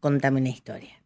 Contame 0.00 0.40
una 0.40 0.50
historia. 0.50 1.02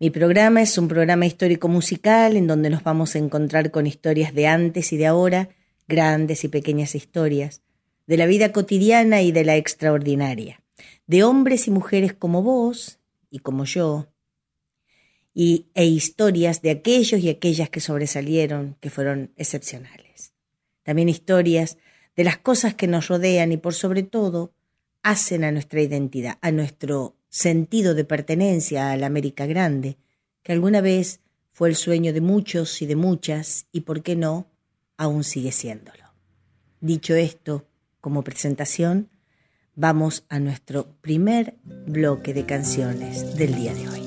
Mi 0.00 0.10
programa 0.10 0.62
es 0.62 0.76
un 0.78 0.88
programa 0.88 1.26
histórico 1.26 1.68
musical 1.68 2.36
en 2.36 2.46
donde 2.46 2.70
nos 2.70 2.82
vamos 2.82 3.14
a 3.14 3.18
encontrar 3.18 3.70
con 3.70 3.86
historias 3.86 4.34
de 4.34 4.46
antes 4.46 4.92
y 4.92 4.96
de 4.96 5.06
ahora, 5.06 5.50
grandes 5.86 6.44
y 6.44 6.48
pequeñas 6.48 6.94
historias, 6.94 7.62
de 8.06 8.16
la 8.16 8.26
vida 8.26 8.52
cotidiana 8.52 9.22
y 9.22 9.32
de 9.32 9.44
la 9.44 9.56
extraordinaria, 9.56 10.60
de 11.06 11.22
hombres 11.24 11.68
y 11.68 11.70
mujeres 11.70 12.12
como 12.12 12.42
vos 12.42 12.98
y 13.30 13.40
como 13.40 13.64
yo, 13.64 14.08
y, 15.34 15.66
e 15.74 15.84
historias 15.84 16.62
de 16.62 16.70
aquellos 16.70 17.20
y 17.20 17.28
aquellas 17.28 17.70
que 17.70 17.80
sobresalieron, 17.80 18.76
que 18.80 18.90
fueron 18.90 19.32
excepcionales. 19.36 20.32
También 20.82 21.08
historias 21.08 21.76
de 22.16 22.24
las 22.24 22.38
cosas 22.38 22.74
que 22.74 22.88
nos 22.88 23.06
rodean 23.06 23.52
y 23.52 23.56
por 23.58 23.74
sobre 23.74 24.02
todo 24.02 24.52
hacen 25.02 25.44
a 25.44 25.52
nuestra 25.52 25.80
identidad, 25.80 26.38
a 26.40 26.50
nuestro 26.50 27.17
sentido 27.28 27.94
de 27.94 28.04
pertenencia 28.04 28.90
a 28.90 28.96
la 28.96 29.06
América 29.06 29.46
Grande, 29.46 29.98
que 30.42 30.52
alguna 30.52 30.80
vez 30.80 31.20
fue 31.52 31.68
el 31.68 31.76
sueño 31.76 32.12
de 32.12 32.20
muchos 32.20 32.82
y 32.82 32.86
de 32.86 32.96
muchas, 32.96 33.66
y 33.72 33.82
por 33.82 34.02
qué 34.02 34.16
no, 34.16 34.46
aún 34.96 35.24
sigue 35.24 35.52
siéndolo. 35.52 36.04
Dicho 36.80 37.14
esto, 37.14 37.66
como 38.00 38.22
presentación, 38.22 39.10
vamos 39.74 40.24
a 40.28 40.38
nuestro 40.38 40.94
primer 41.00 41.56
bloque 41.64 42.34
de 42.34 42.46
canciones 42.46 43.36
del 43.36 43.54
día 43.54 43.74
de 43.74 43.88
hoy. 43.88 43.98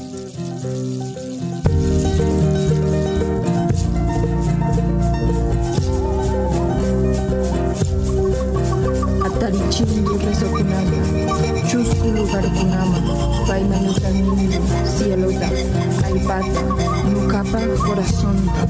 Resokunama, 11.71 11.87
chusku 11.87 12.27
harkunama, 12.27 12.99
paima 13.47 13.77
nukaninu, 13.79 14.35
cielota, 14.97 15.47
alpata, 16.05 16.61
nukapa 17.09 17.59
corazonta, 17.85 18.67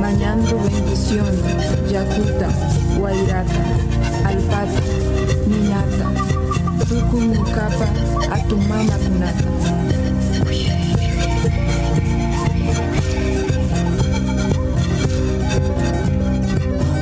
mañando 0.00 0.56
bendición, 0.58 1.34
yakuta, 1.92 2.48
guairata, 2.96 3.60
alpata, 4.24 4.80
ninata, 5.46 6.06
tuku 6.88 7.20
nukapa, 7.20 7.88
atumana 8.32 8.96
kunata. 9.04 9.44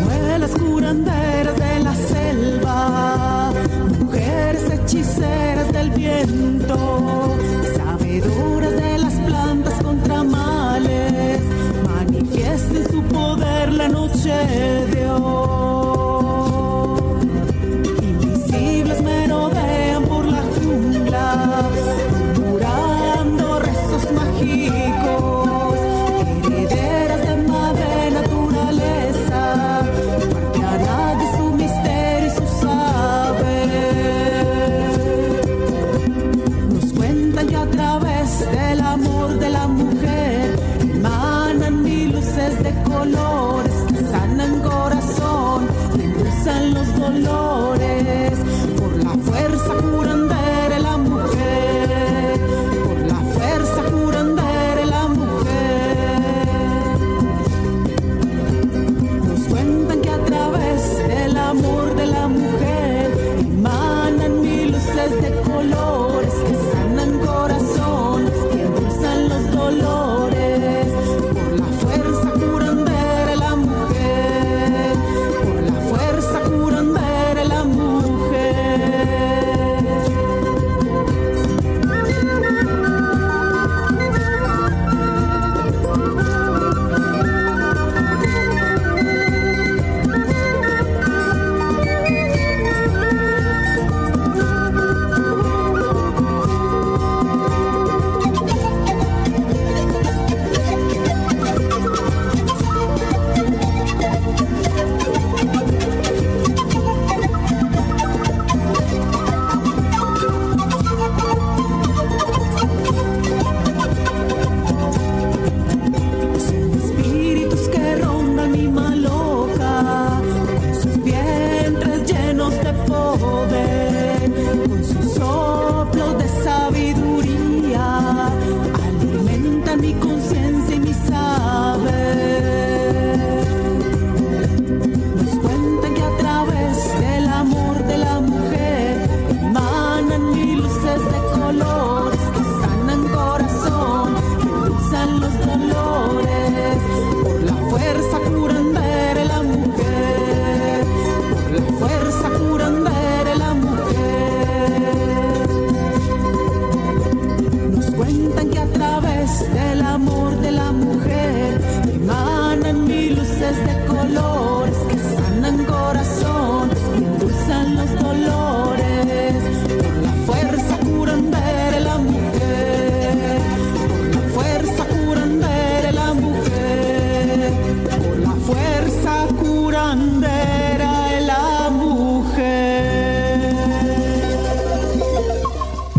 Abuelas 0.02 0.50
curanderas 0.50 1.31
hechiceras 4.92 5.72
del 5.72 5.90
viento, 5.90 7.34
sabedoras 7.76 8.72
de 8.72 8.98
las 8.98 9.14
plantas 9.14 9.82
contra 9.82 10.22
males, 10.22 11.40
manifiesten 11.88 12.90
su 12.90 13.02
poder 13.04 13.72
la 13.72 13.88
noche 13.88 14.28
de 14.28 15.10
hoy. 15.10 15.51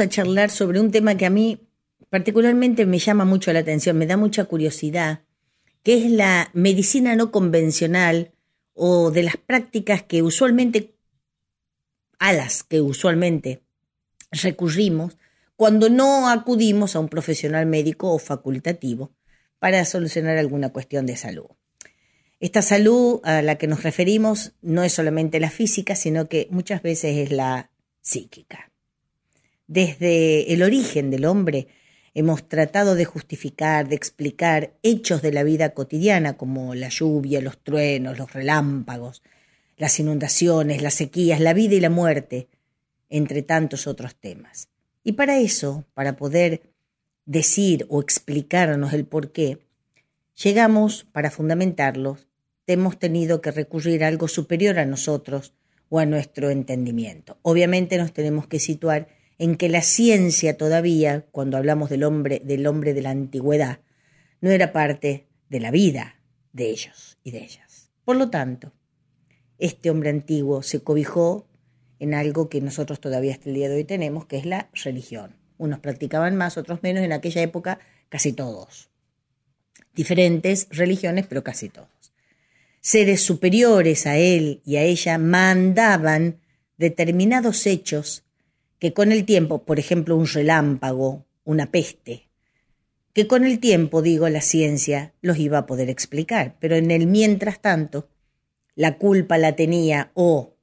A 0.00 0.08
charlar 0.08 0.50
sobre 0.50 0.80
un 0.80 0.90
tema 0.90 1.16
que 1.16 1.26
a 1.26 1.30
mí 1.30 1.68
particularmente 2.10 2.86
me 2.86 2.98
llama 2.98 3.24
mucho 3.24 3.52
la 3.52 3.60
atención, 3.60 3.98
me 3.98 4.06
da 4.06 4.16
mucha 4.16 4.44
curiosidad, 4.44 5.20
que 5.82 6.04
es 6.04 6.10
la 6.10 6.50
medicina 6.54 7.16
no 7.16 7.30
convencional 7.30 8.32
o 8.74 9.10
de 9.10 9.22
las 9.22 9.36
prácticas 9.36 10.02
que 10.02 10.22
usualmente, 10.22 10.94
a 12.18 12.32
las 12.32 12.62
que 12.62 12.80
usualmente 12.80 13.62
recurrimos 14.30 15.16
cuando 15.56 15.88
no 15.88 16.28
acudimos 16.28 16.94
a 16.94 17.00
un 17.00 17.08
profesional 17.08 17.66
médico 17.66 18.12
o 18.12 18.18
facultativo 18.18 19.12
para 19.58 19.84
solucionar 19.84 20.38
alguna 20.38 20.70
cuestión 20.70 21.06
de 21.06 21.16
salud. 21.16 21.46
Esta 22.40 22.62
salud 22.62 23.20
a 23.24 23.42
la 23.42 23.56
que 23.56 23.66
nos 23.66 23.82
referimos 23.82 24.52
no 24.62 24.84
es 24.84 24.92
solamente 24.92 25.40
la 25.40 25.50
física, 25.50 25.96
sino 25.96 26.28
que 26.28 26.46
muchas 26.52 26.82
veces 26.82 27.16
es 27.16 27.32
la 27.32 27.72
psíquica. 28.00 28.70
Desde 29.68 30.54
el 30.54 30.62
origen 30.62 31.10
del 31.10 31.26
hombre 31.26 31.68
hemos 32.14 32.48
tratado 32.48 32.94
de 32.94 33.04
justificar, 33.04 33.86
de 33.86 33.96
explicar 33.96 34.72
hechos 34.82 35.20
de 35.20 35.30
la 35.30 35.42
vida 35.42 35.74
cotidiana 35.74 36.38
como 36.38 36.74
la 36.74 36.88
lluvia, 36.88 37.42
los 37.42 37.62
truenos, 37.62 38.16
los 38.16 38.32
relámpagos, 38.32 39.22
las 39.76 40.00
inundaciones, 40.00 40.80
las 40.80 40.94
sequías, 40.94 41.38
la 41.38 41.52
vida 41.52 41.74
y 41.74 41.80
la 41.80 41.90
muerte, 41.90 42.48
entre 43.10 43.42
tantos 43.42 43.86
otros 43.86 44.16
temas. 44.16 44.68
Y 45.04 45.12
para 45.12 45.38
eso, 45.38 45.84
para 45.92 46.16
poder 46.16 46.62
decir 47.26 47.84
o 47.90 48.00
explicarnos 48.00 48.94
el 48.94 49.04
por 49.04 49.32
qué, 49.32 49.58
llegamos, 50.42 51.06
para 51.12 51.30
fundamentarlos, 51.30 52.26
hemos 52.66 52.98
tenido 52.98 53.42
que 53.42 53.50
recurrir 53.50 54.02
a 54.02 54.08
algo 54.08 54.28
superior 54.28 54.78
a 54.78 54.86
nosotros 54.86 55.52
o 55.90 55.98
a 55.98 56.06
nuestro 56.06 56.48
entendimiento. 56.48 57.36
Obviamente 57.42 57.98
nos 57.98 58.14
tenemos 58.14 58.46
que 58.46 58.60
situar 58.60 59.17
en 59.38 59.56
que 59.56 59.68
la 59.68 59.82
ciencia 59.82 60.56
todavía, 60.56 61.24
cuando 61.30 61.56
hablamos 61.56 61.90
del 61.90 62.04
hombre, 62.04 62.42
del 62.44 62.66
hombre 62.66 62.92
de 62.92 63.02
la 63.02 63.10
antigüedad, 63.10 63.80
no 64.40 64.50
era 64.50 64.72
parte 64.72 65.26
de 65.48 65.60
la 65.60 65.70
vida 65.70 66.16
de 66.52 66.70
ellos 66.70 67.18
y 67.22 67.30
de 67.30 67.44
ellas. 67.44 67.90
Por 68.04 68.16
lo 68.16 68.30
tanto, 68.30 68.72
este 69.58 69.90
hombre 69.90 70.10
antiguo 70.10 70.62
se 70.62 70.80
cobijó 70.80 71.46
en 72.00 72.14
algo 72.14 72.48
que 72.48 72.60
nosotros 72.60 73.00
todavía 73.00 73.32
hasta 73.32 73.48
el 73.48 73.54
día 73.54 73.68
de 73.68 73.76
hoy 73.76 73.84
tenemos, 73.84 74.26
que 74.26 74.38
es 74.38 74.46
la 74.46 74.70
religión. 74.72 75.36
Unos 75.56 75.80
practicaban 75.80 76.36
más, 76.36 76.56
otros 76.56 76.82
menos, 76.82 77.04
en 77.04 77.12
aquella 77.12 77.42
época 77.42 77.80
casi 78.08 78.32
todos. 78.32 78.90
Diferentes 79.94 80.68
religiones, 80.70 81.26
pero 81.26 81.42
casi 81.42 81.68
todos. 81.68 81.88
Seres 82.80 83.22
superiores 83.22 84.06
a 84.06 84.16
él 84.16 84.62
y 84.64 84.76
a 84.76 84.82
ella 84.82 85.18
mandaban 85.18 86.40
determinados 86.76 87.66
hechos 87.66 88.24
que 88.78 88.92
con 88.92 89.12
el 89.12 89.24
tiempo, 89.24 89.64
por 89.64 89.78
ejemplo, 89.78 90.16
un 90.16 90.26
relámpago, 90.26 91.26
una 91.44 91.70
peste, 91.70 92.28
que 93.12 93.26
con 93.26 93.44
el 93.44 93.58
tiempo, 93.58 94.02
digo, 94.02 94.28
la 94.28 94.40
ciencia 94.40 95.14
los 95.20 95.38
iba 95.38 95.58
a 95.58 95.66
poder 95.66 95.90
explicar, 95.90 96.56
pero 96.60 96.76
en 96.76 96.90
el 96.90 97.06
mientras 97.06 97.60
tanto, 97.60 98.08
la 98.74 98.96
culpa 98.98 99.38
la 99.38 99.56
tenía 99.56 100.12
o 100.14 100.54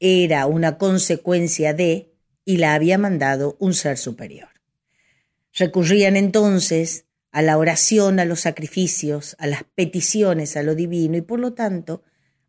era 0.00 0.46
una 0.46 0.78
consecuencia 0.78 1.74
de 1.74 2.12
y 2.44 2.56
la 2.56 2.74
había 2.74 2.98
mandado 2.98 3.56
un 3.60 3.74
ser 3.74 3.98
superior. 3.98 4.48
Recurrían 5.52 6.16
entonces 6.16 7.04
a 7.30 7.42
la 7.42 7.58
oración, 7.58 8.20
a 8.20 8.24
los 8.24 8.40
sacrificios, 8.40 9.36
a 9.38 9.46
las 9.46 9.64
peticiones 9.64 10.56
a 10.56 10.62
lo 10.62 10.74
divino 10.74 11.16
y 11.16 11.22
por 11.22 11.40
lo 11.40 11.52
tanto 11.52 12.02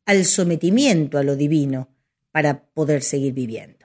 al 0.06 0.26
sometimiento 0.26 1.18
a 1.18 1.24
lo 1.24 1.36
divino 1.36 1.90
para 2.32 2.66
poder 2.66 3.04
seguir 3.04 3.34
viviendo. 3.34 3.83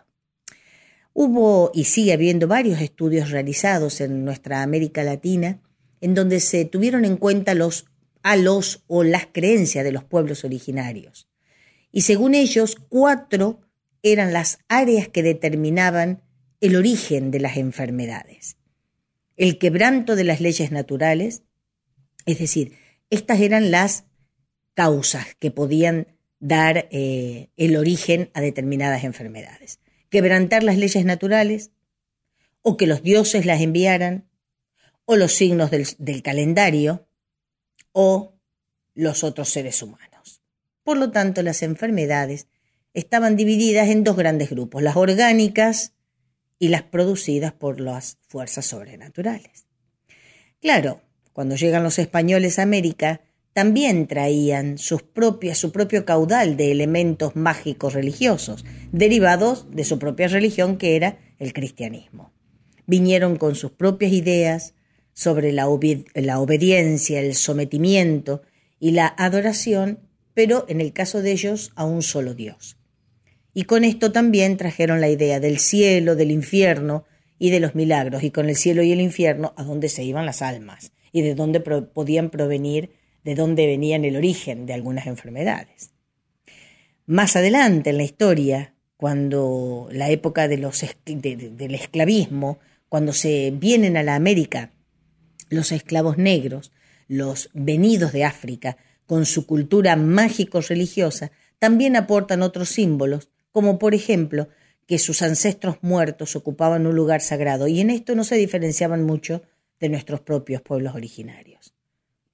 Hubo 1.20 1.72
y 1.74 1.86
sigue 1.86 2.12
habiendo 2.12 2.46
varios 2.46 2.80
estudios 2.80 3.32
realizados 3.32 4.00
en 4.00 4.24
nuestra 4.24 4.62
América 4.62 5.02
Latina 5.02 5.60
en 6.00 6.14
donde 6.14 6.38
se 6.38 6.64
tuvieron 6.64 7.04
en 7.04 7.16
cuenta 7.16 7.54
los 7.54 7.86
a 8.22 8.36
los 8.36 8.84
o 8.86 9.02
las 9.02 9.26
creencias 9.26 9.82
de 9.82 9.90
los 9.90 10.04
pueblos 10.04 10.44
originarios. 10.44 11.28
Y 11.90 12.02
según 12.02 12.36
ellos, 12.36 12.76
cuatro 12.88 13.62
eran 14.04 14.32
las 14.32 14.60
áreas 14.68 15.08
que 15.08 15.24
determinaban 15.24 16.22
el 16.60 16.76
origen 16.76 17.32
de 17.32 17.40
las 17.40 17.56
enfermedades. 17.56 18.56
El 19.36 19.58
quebranto 19.58 20.14
de 20.14 20.22
las 20.22 20.40
leyes 20.40 20.70
naturales, 20.70 21.42
es 22.26 22.38
decir, 22.38 22.74
estas 23.10 23.40
eran 23.40 23.72
las 23.72 24.04
causas 24.74 25.34
que 25.40 25.50
podían 25.50 26.16
dar 26.38 26.86
eh, 26.92 27.48
el 27.56 27.76
origen 27.76 28.30
a 28.34 28.40
determinadas 28.40 29.02
enfermedades. 29.02 29.80
Quebrantar 30.10 30.62
las 30.62 30.78
leyes 30.78 31.04
naturales, 31.04 31.70
o 32.62 32.76
que 32.76 32.86
los 32.86 33.02
dioses 33.02 33.46
las 33.46 33.60
enviaran, 33.60 34.28
o 35.04 35.16
los 35.16 35.32
signos 35.32 35.70
del 35.70 36.22
calendario, 36.22 37.06
o 37.92 38.34
los 38.94 39.24
otros 39.24 39.48
seres 39.48 39.82
humanos. 39.82 40.42
Por 40.82 40.96
lo 40.96 41.10
tanto, 41.10 41.42
las 41.42 41.62
enfermedades 41.62 42.46
estaban 42.94 43.36
divididas 43.36 43.88
en 43.88 44.04
dos 44.04 44.16
grandes 44.16 44.50
grupos, 44.50 44.82
las 44.82 44.96
orgánicas 44.96 45.92
y 46.58 46.68
las 46.68 46.82
producidas 46.82 47.52
por 47.52 47.80
las 47.80 48.18
fuerzas 48.26 48.66
sobrenaturales. 48.66 49.66
Claro, 50.60 51.00
cuando 51.32 51.54
llegan 51.54 51.84
los 51.84 51.98
españoles 51.98 52.58
a 52.58 52.62
América, 52.62 53.20
también 53.58 54.06
traían 54.06 54.78
su 54.78 54.98
propio 55.10 56.04
caudal 56.04 56.56
de 56.56 56.70
elementos 56.70 57.34
mágicos 57.34 57.92
religiosos, 57.92 58.64
derivados 58.92 59.66
de 59.72 59.82
su 59.82 59.98
propia 59.98 60.28
religión 60.28 60.78
que 60.78 60.94
era 60.94 61.18
el 61.40 61.52
cristianismo. 61.52 62.32
Vinieron 62.86 63.34
con 63.34 63.56
sus 63.56 63.72
propias 63.72 64.12
ideas, 64.12 64.74
sobre 65.12 65.50
la, 65.50 65.66
obediencia, 65.66 67.18
el 67.18 67.34
sometimiento 67.34 68.42
y 68.78 68.92
la 68.92 69.12
adoración, 69.18 69.98
pero 70.34 70.64
en 70.68 70.80
el 70.80 70.92
caso 70.92 71.20
de 71.20 71.32
ellos 71.32 71.72
a 71.74 71.84
un 71.84 72.02
solo 72.02 72.34
Dios. 72.34 72.76
Y 73.54 73.64
con 73.64 73.82
esto 73.82 74.12
también 74.12 74.56
trajeron 74.56 75.00
la 75.00 75.08
idea 75.08 75.40
del 75.40 75.58
cielo, 75.58 76.14
del 76.14 76.30
infierno 76.30 77.06
y 77.40 77.50
de 77.50 77.58
los 77.58 77.74
milagros, 77.74 78.22
y 78.22 78.30
con 78.30 78.48
el 78.48 78.54
cielo 78.54 78.84
y 78.84 78.92
el 78.92 79.00
infierno 79.00 79.52
a 79.56 79.64
dónde 79.64 79.88
se 79.88 80.04
iban 80.04 80.26
las 80.26 80.42
almas 80.42 80.92
y 81.10 81.22
de 81.22 81.34
dónde 81.34 81.58
podían 81.58 82.30
provenir, 82.30 82.97
de 83.28 83.34
dónde 83.34 83.66
venían 83.66 84.06
el 84.06 84.16
origen 84.16 84.64
de 84.64 84.72
algunas 84.72 85.06
enfermedades. 85.06 85.90
Más 87.04 87.36
adelante 87.36 87.90
en 87.90 87.98
la 87.98 88.02
historia, 88.02 88.72
cuando 88.96 89.86
la 89.92 90.08
época 90.08 90.48
de 90.48 90.56
los, 90.56 90.82
del 91.04 91.74
esclavismo, 91.74 92.58
cuando 92.88 93.12
se 93.12 93.52
vienen 93.54 93.98
a 93.98 94.02
la 94.02 94.14
América 94.14 94.72
los 95.50 95.72
esclavos 95.72 96.16
negros, 96.16 96.72
los 97.06 97.50
venidos 97.52 98.14
de 98.14 98.24
África, 98.24 98.78
con 99.04 99.26
su 99.26 99.44
cultura 99.44 99.94
mágico-religiosa, 99.94 101.30
también 101.58 101.96
aportan 101.96 102.40
otros 102.40 102.70
símbolos, 102.70 103.28
como 103.52 103.78
por 103.78 103.94
ejemplo 103.94 104.48
que 104.86 104.98
sus 104.98 105.20
ancestros 105.20 105.76
muertos 105.82 106.34
ocupaban 106.34 106.86
un 106.86 106.96
lugar 106.96 107.20
sagrado, 107.20 107.68
y 107.68 107.82
en 107.82 107.90
esto 107.90 108.14
no 108.14 108.24
se 108.24 108.36
diferenciaban 108.36 109.04
mucho 109.04 109.42
de 109.80 109.90
nuestros 109.90 110.20
propios 110.20 110.62
pueblos 110.62 110.94
originarios. 110.94 111.74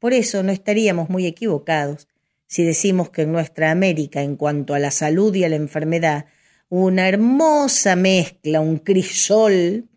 Por 0.05 0.13
eso 0.13 0.43
no 0.43 0.53
estaríamos 0.53 1.09
muy 1.09 1.25
equivocados 1.25 2.09
si 2.47 2.63
decimos 2.63 3.09
que 3.09 3.23
en 3.23 3.33
nuestra 3.33 3.71
América, 3.71 4.21
en 4.21 4.37
cuanto 4.37 4.75
a 4.75 4.79
la 4.79 4.91
salud 4.91 5.35
y 5.35 5.45
a 5.45 5.49
la 5.49 5.57
enfermedad, 5.57 6.27
una 6.69 7.09
hermosa 7.09 7.97
mezcla, 7.97 8.61
un 8.61 8.77
crisol, 8.77 9.89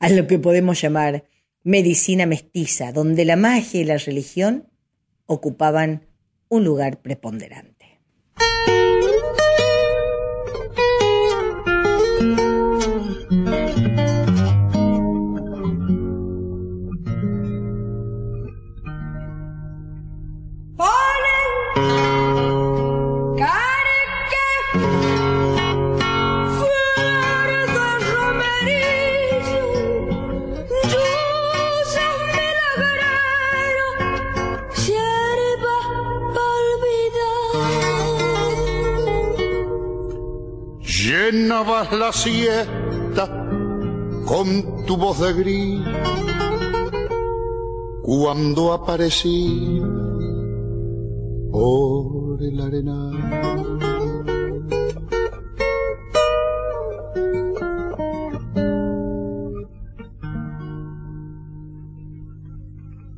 a 0.00 0.08
lo 0.08 0.26
que 0.26 0.40
podemos 0.40 0.80
llamar 0.80 1.28
medicina 1.62 2.26
mestiza, 2.26 2.90
donde 2.90 3.24
la 3.24 3.36
magia 3.36 3.82
y 3.82 3.84
la 3.84 3.98
religión 3.98 4.68
ocupaban 5.26 6.08
un 6.48 6.64
lugar 6.64 7.00
preponderante. 7.00 7.73
Llenabas 41.34 41.92
la 41.92 42.12
siesta 42.12 43.26
con 44.24 44.86
tu 44.86 44.96
voz 44.96 45.18
de 45.20 45.32
gris 45.32 45.80
cuando 48.02 48.72
aparecí 48.72 49.82
por 51.50 52.40
el 52.40 52.60
arenal. 52.60 53.14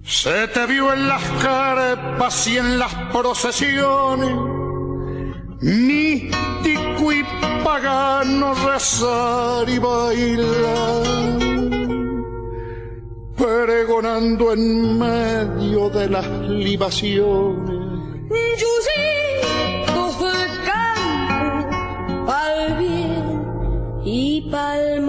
Se 0.03 0.49
te 0.49 0.67
vio 0.67 0.93
en 0.93 1.09
las 1.09 1.23
carpas 1.43 2.47
y 2.49 2.57
en 2.57 2.79
las 2.79 2.95
procesiones, 3.13 4.35
místico 5.61 6.86
y 7.13 7.23
pagano 7.65 8.55
rezar 8.55 9.69
y 9.69 9.79
bailar, 9.79 11.05
pregonando 13.37 14.53
en 14.53 14.99
medio 14.99 15.91
de 15.91 16.09
las 16.09 16.27
libaciones. 16.49 17.77
Yo 18.59 18.73
de 20.21 20.47
campo, 20.65 22.27
pa'l 22.27 22.79
bien 22.79 24.03
y 24.05 24.41
pa'l 24.51 25.01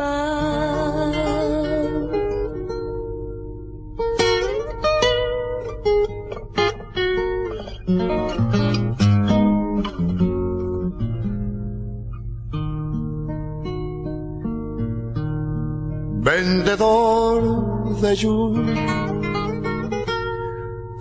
vendedor 16.38 17.41
de 18.01 18.15
lluvia. 18.15 19.08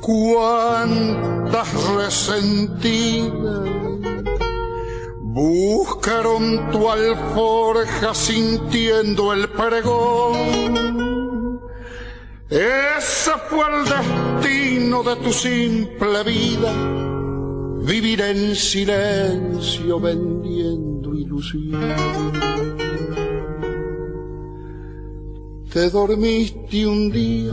Cuántas 0.01 1.69
resentidas 1.97 3.69
Buscaron 5.39 6.71
tu 6.71 6.89
alforja 6.89 8.15
sintiendo 8.15 9.35
el 9.35 9.51
pregón. 9.51 11.61
Ese 12.49 13.33
fue 13.51 13.67
el 13.75 13.85
destino 13.85 15.03
de 15.03 15.17
tu 15.17 15.31
simple 15.35 16.23
vida, 16.25 16.73
vivir 17.83 18.23
en 18.23 18.57
silencio 18.57 20.01
vendiendo 20.01 21.15
ilusión. 21.15 22.86
Te 25.77 25.91
dormiste 25.91 26.87
un 26.87 27.13
día, 27.13 27.53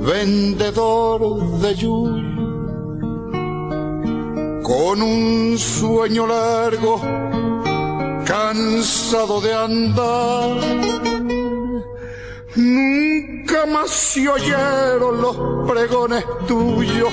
vendedor 0.00 1.60
de 1.60 1.74
lluvia 1.74 2.24
con 4.62 5.02
un 5.02 5.58
sueño 5.58 6.26
largo, 6.26 7.02
cansado 8.24 9.42
de 9.42 9.52
andar. 9.52 10.56
Nunca 12.56 13.66
más 13.66 13.90
se 13.90 14.26
oyeron 14.26 15.20
los 15.20 15.36
pregones 15.70 16.24
tuyos. 16.48 17.12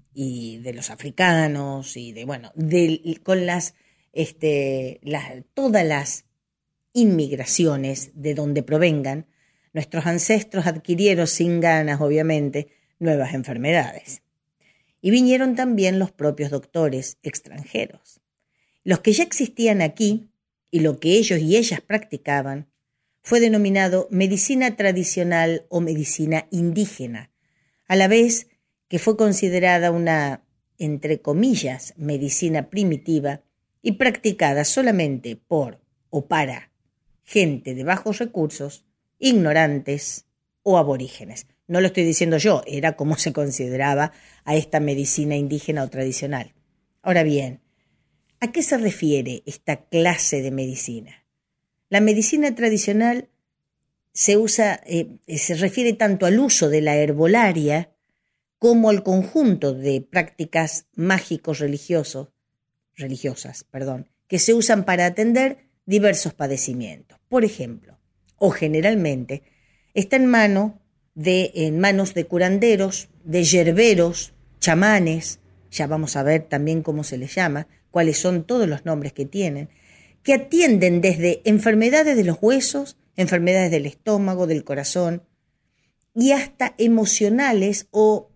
y 0.13 0.57
de 0.59 0.73
los 0.73 0.89
africanos 0.89 1.95
y 1.97 2.11
de, 2.11 2.25
bueno, 2.25 2.51
con 3.23 3.45
las, 3.45 3.75
este, 4.13 4.99
las, 5.03 5.31
todas 5.53 5.85
las 5.85 6.25
inmigraciones 6.93 8.11
de 8.13 8.33
donde 8.33 8.63
provengan, 8.63 9.27
nuestros 9.73 10.05
ancestros 10.05 10.67
adquirieron 10.67 11.27
sin 11.27 11.61
ganas, 11.61 12.01
obviamente, 12.01 12.67
nuevas 12.99 13.33
enfermedades. 13.33 14.21
Y 15.01 15.11
vinieron 15.11 15.55
también 15.55 15.97
los 15.97 16.11
propios 16.11 16.51
doctores 16.51 17.17
extranjeros. 17.23 18.21
Los 18.83 18.99
que 18.99 19.13
ya 19.13 19.23
existían 19.23 19.81
aquí 19.81 20.29
y 20.69 20.81
lo 20.81 20.99
que 20.99 21.13
ellos 21.13 21.39
y 21.39 21.57
ellas 21.57 21.81
practicaban 21.81 22.67
fue 23.23 23.39
denominado 23.39 24.07
medicina 24.11 24.75
tradicional 24.75 25.65
o 25.69 25.79
medicina 25.79 26.47
indígena, 26.51 27.31
a 27.87 27.95
la 27.95 28.07
vez 28.07 28.47
que 28.91 28.99
fue 28.99 29.15
considerada 29.15 29.89
una, 29.89 30.43
entre 30.77 31.21
comillas, 31.21 31.93
medicina 31.95 32.69
primitiva 32.69 33.39
y 33.81 33.93
practicada 33.93 34.65
solamente 34.65 35.37
por 35.37 35.79
o 36.09 36.25
para 36.25 36.73
gente 37.23 37.73
de 37.73 37.85
bajos 37.85 38.19
recursos, 38.19 38.83
ignorantes 39.17 40.25
o 40.61 40.77
aborígenes. 40.77 41.47
No 41.69 41.79
lo 41.79 41.87
estoy 41.87 42.03
diciendo 42.03 42.35
yo, 42.35 42.63
era 42.67 42.97
como 42.97 43.17
se 43.17 43.31
consideraba 43.31 44.11
a 44.43 44.57
esta 44.57 44.81
medicina 44.81 45.37
indígena 45.37 45.83
o 45.83 45.89
tradicional. 45.89 46.53
Ahora 47.01 47.23
bien, 47.23 47.61
¿a 48.41 48.51
qué 48.51 48.61
se 48.61 48.77
refiere 48.77 49.41
esta 49.45 49.85
clase 49.85 50.41
de 50.41 50.51
medicina? 50.51 51.23
La 51.87 52.01
medicina 52.01 52.53
tradicional 52.55 53.29
se 54.11 54.35
usa, 54.35 54.81
eh, 54.85 55.07
se 55.27 55.55
refiere 55.55 55.93
tanto 55.93 56.25
al 56.25 56.37
uso 56.41 56.67
de 56.67 56.81
la 56.81 56.97
herbolaria 56.97 57.91
como 58.61 58.91
al 58.91 59.01
conjunto 59.01 59.73
de 59.73 60.01
prácticas 60.01 60.85
mágicos 60.93 61.57
religiosos, 61.57 62.27
religiosas, 62.95 63.63
perdón, 63.63 64.11
que 64.27 64.37
se 64.37 64.53
usan 64.53 64.85
para 64.85 65.07
atender 65.07 65.65
diversos 65.87 66.35
padecimientos. 66.35 67.17
Por 67.27 67.43
ejemplo, 67.43 67.97
o 68.37 68.51
generalmente, 68.51 69.41
está 69.95 70.17
en, 70.17 70.27
mano 70.27 70.79
de, 71.15 71.49
en 71.55 71.79
manos 71.79 72.13
de 72.13 72.27
curanderos, 72.27 73.09
de 73.23 73.43
yerberos, 73.45 74.35
chamanes, 74.59 75.39
ya 75.71 75.87
vamos 75.87 76.15
a 76.15 76.21
ver 76.21 76.43
también 76.43 76.83
cómo 76.83 77.03
se 77.03 77.17
les 77.17 77.33
llama, 77.33 77.67
cuáles 77.89 78.19
son 78.19 78.43
todos 78.43 78.69
los 78.69 78.85
nombres 78.85 79.11
que 79.11 79.25
tienen, 79.25 79.69
que 80.21 80.35
atienden 80.35 81.01
desde 81.01 81.41
enfermedades 81.45 82.15
de 82.15 82.25
los 82.25 82.37
huesos 82.39 82.95
enfermedades 83.15 83.71
del 83.71 83.87
estómago, 83.87 84.45
del 84.45 84.63
corazón, 84.63 85.23
y 86.13 86.33
hasta 86.33 86.75
emocionales 86.77 87.87
o 87.89 88.30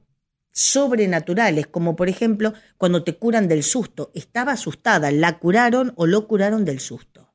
sobrenaturales, 0.55 1.67
como 1.67 1.97
por 1.97 2.07
ejemplo 2.07 2.53
cuando 2.77 3.03
te 3.03 3.17
curan 3.17 3.49
del 3.49 3.61
susto. 3.61 4.09
Estaba 4.15 4.53
asustada, 4.53 5.11
la 5.11 5.37
curaron 5.37 5.91
o 5.97 6.07
lo 6.07 6.27
curaron 6.27 6.63
del 6.63 6.79
susto. 6.79 7.33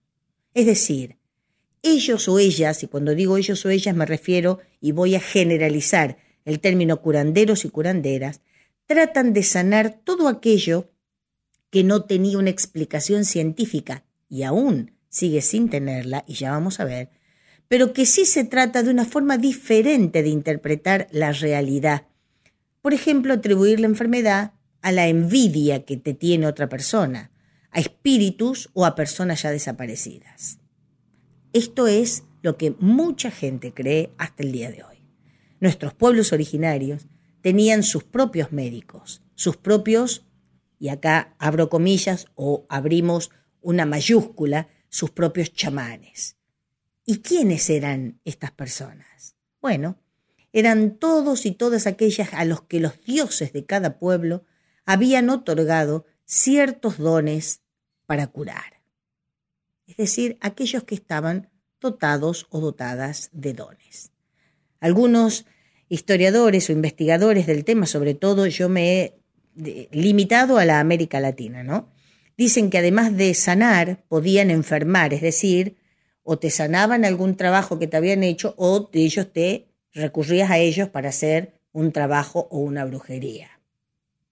Es 0.55 0.65
decir, 0.65 1.19
ellos 1.83 2.29
o 2.29 2.39
ellas, 2.39 2.83
y 2.83 2.87
cuando 2.87 3.15
digo 3.15 3.37
ellos 3.37 3.65
o 3.67 3.69
ellas 3.69 3.95
me 3.95 4.07
refiero 4.07 4.59
y 4.81 4.93
voy 4.93 5.17
a 5.17 5.21
generalizar 5.21 6.17
el 6.47 6.61
término 6.61 7.03
curanderos 7.03 7.67
y 7.67 7.69
curanderas, 7.69 8.41
tratan 8.87 9.35
de 9.35 9.43
sanar 9.43 10.01
todo 10.03 10.27
aquello 10.27 10.91
que 11.69 11.85
no 11.85 12.05
tenía 12.05 12.39
una 12.39 12.51
explicación 12.51 13.27
científica 13.27 14.03
y 14.31 14.45
aún 14.45 14.93
sigue 15.11 15.43
sin 15.43 15.69
tenerla, 15.69 16.25
y 16.27 16.35
ya 16.35 16.53
vamos 16.53 16.81
a 16.81 16.85
ver, 16.85 17.11
pero 17.69 17.93
que 17.93 18.07
sí 18.07 18.25
se 18.25 18.45
trata 18.45 18.83
de 18.83 18.91
una 18.91 19.05
forma 19.05 19.37
diferente 19.37 20.23
de 20.23 20.31
interpretar 20.31 21.07
la 21.11 21.33
realidad. 21.33 22.07
Por 22.83 22.95
ejemplo, 22.95 23.35
atribuir 23.35 23.81
la 23.81 23.87
enfermedad 23.87 24.55
a 24.83 24.93
la 24.93 25.09
envidia 25.09 25.85
que 25.85 25.97
te 25.97 26.15
tiene 26.15 26.47
otra 26.47 26.69
persona, 26.69 27.31
a 27.71 27.81
espíritus 27.81 28.71
o 28.73 28.87
a 28.87 28.95
personas 28.95 29.43
ya 29.43 29.51
desaparecidas. 29.51 30.59
Esto 31.53 31.87
es 31.87 32.25
lo 32.43 32.57
que 32.57 32.75
mucha 32.79 33.31
gente 33.31 33.75
cree 33.75 34.13
hasta 34.19 34.43
el 34.43 34.53
día 34.53 34.71
de 34.71 34.83
hoy. 34.83 34.97
Nuestros 35.61 35.93
pueblos 35.95 36.33
originarios 36.33 37.07
tenían 37.43 37.83
sus 37.83 38.05
propios 38.05 38.53
médicos, 38.53 39.23
sus 39.35 39.57
propios, 39.57 40.27
y 40.79 40.89
acá 40.89 41.35
abro 41.39 41.69
comillas 41.69 42.29
o 42.35 42.65
abrimos 42.69 43.31
una 43.61 43.85
mayúscula, 43.85 44.69
sus 44.89 45.11
propios 45.11 45.53
chamanes. 45.53 46.37
¿Y 47.05 47.19
quiénes 47.19 47.69
eran 47.69 48.21
estas 48.25 48.53
personas? 48.53 49.37
Bueno, 49.61 49.99
eran 50.53 50.97
todos 50.97 51.47
y 51.47 51.53
todas 51.53 51.87
aquellas 51.87 52.35
a 52.35 52.45
los 52.45 52.63
que 52.63 52.81
los 52.81 53.03
dioses 53.05 53.53
de 53.53 53.65
cada 53.65 53.99
pueblo 53.99 54.45
habían 54.85 55.31
otorgado 55.31 56.07
ciertos 56.25 56.99
dones 56.99 57.63
para 58.07 58.27
curar. 58.27 58.81
Es 59.87 59.97
decir, 59.97 60.37
aquellos 60.41 60.85
que 60.85 60.95
estaban 60.95 61.51
dotados 61.81 62.47
o 62.51 62.61
dotadas 62.61 63.31
de 63.33 63.53
dones. 63.55 64.13
Algunos 64.81 65.47
historiadores 65.89 66.69
o 66.69 66.73
investigadores 66.73 67.47
del 67.47 67.65
tema, 67.65 67.87
sobre 67.87 68.15
todo 68.15 68.47
yo 68.47 68.69
me 68.69 69.03
he 69.03 69.89
limitado 69.91 70.59
a 70.59 70.65
la 70.65 70.81
América 70.81 71.21
Latina, 71.21 71.63
¿no? 71.63 71.91
Dicen 72.37 72.71
que 72.71 72.79
además 72.79 73.17
de 73.17 73.35
sanar, 73.35 74.05
podían 74.09 74.51
enfermar, 74.51 75.13
es 75.13 75.21
decir, 75.21 75.77
o 76.23 76.39
te 76.39 76.51
sanaban 76.51 77.05
algún 77.05 77.37
trabajo 77.37 77.79
que 77.79 77.87
te 77.87 77.97
habían 77.97 78.23
hecho 78.23 78.55
o 78.57 78.89
ellos 78.93 79.33
te 79.33 79.70
recurrías 79.93 80.51
a 80.51 80.59
ellos 80.59 80.89
para 80.89 81.09
hacer 81.09 81.61
un 81.73 81.93
trabajo 81.93 82.49
o 82.51 82.59
una 82.59 82.85
brujería. 82.85 83.61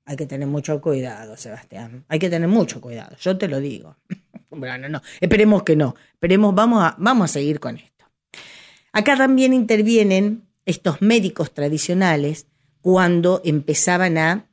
Hay 0.04 0.16
que 0.16 0.26
tener 0.26 0.48
mucho 0.48 0.80
cuidado, 0.80 1.36
Sebastián. 1.36 2.04
Hay 2.08 2.18
que 2.18 2.30
tener 2.30 2.48
mucho 2.48 2.80
cuidado, 2.80 3.16
yo 3.20 3.36
te 3.36 3.48
lo 3.48 3.60
digo. 3.60 3.96
bueno, 4.50 4.88
no, 4.88 5.02
esperemos 5.20 5.62
que 5.62 5.76
no. 5.76 5.94
Esperemos, 6.12 6.54
vamos 6.54 6.82
a, 6.82 6.96
vamos 6.98 7.30
a 7.30 7.32
seguir 7.34 7.60
con 7.60 7.76
esto. 7.76 8.06
Acá 8.92 9.16
también 9.16 9.52
intervienen 9.52 10.48
estos 10.64 11.02
médicos 11.02 11.52
tradicionales 11.52 12.46
cuando 12.80 13.42
empezaban 13.44 14.18
a 14.18 14.46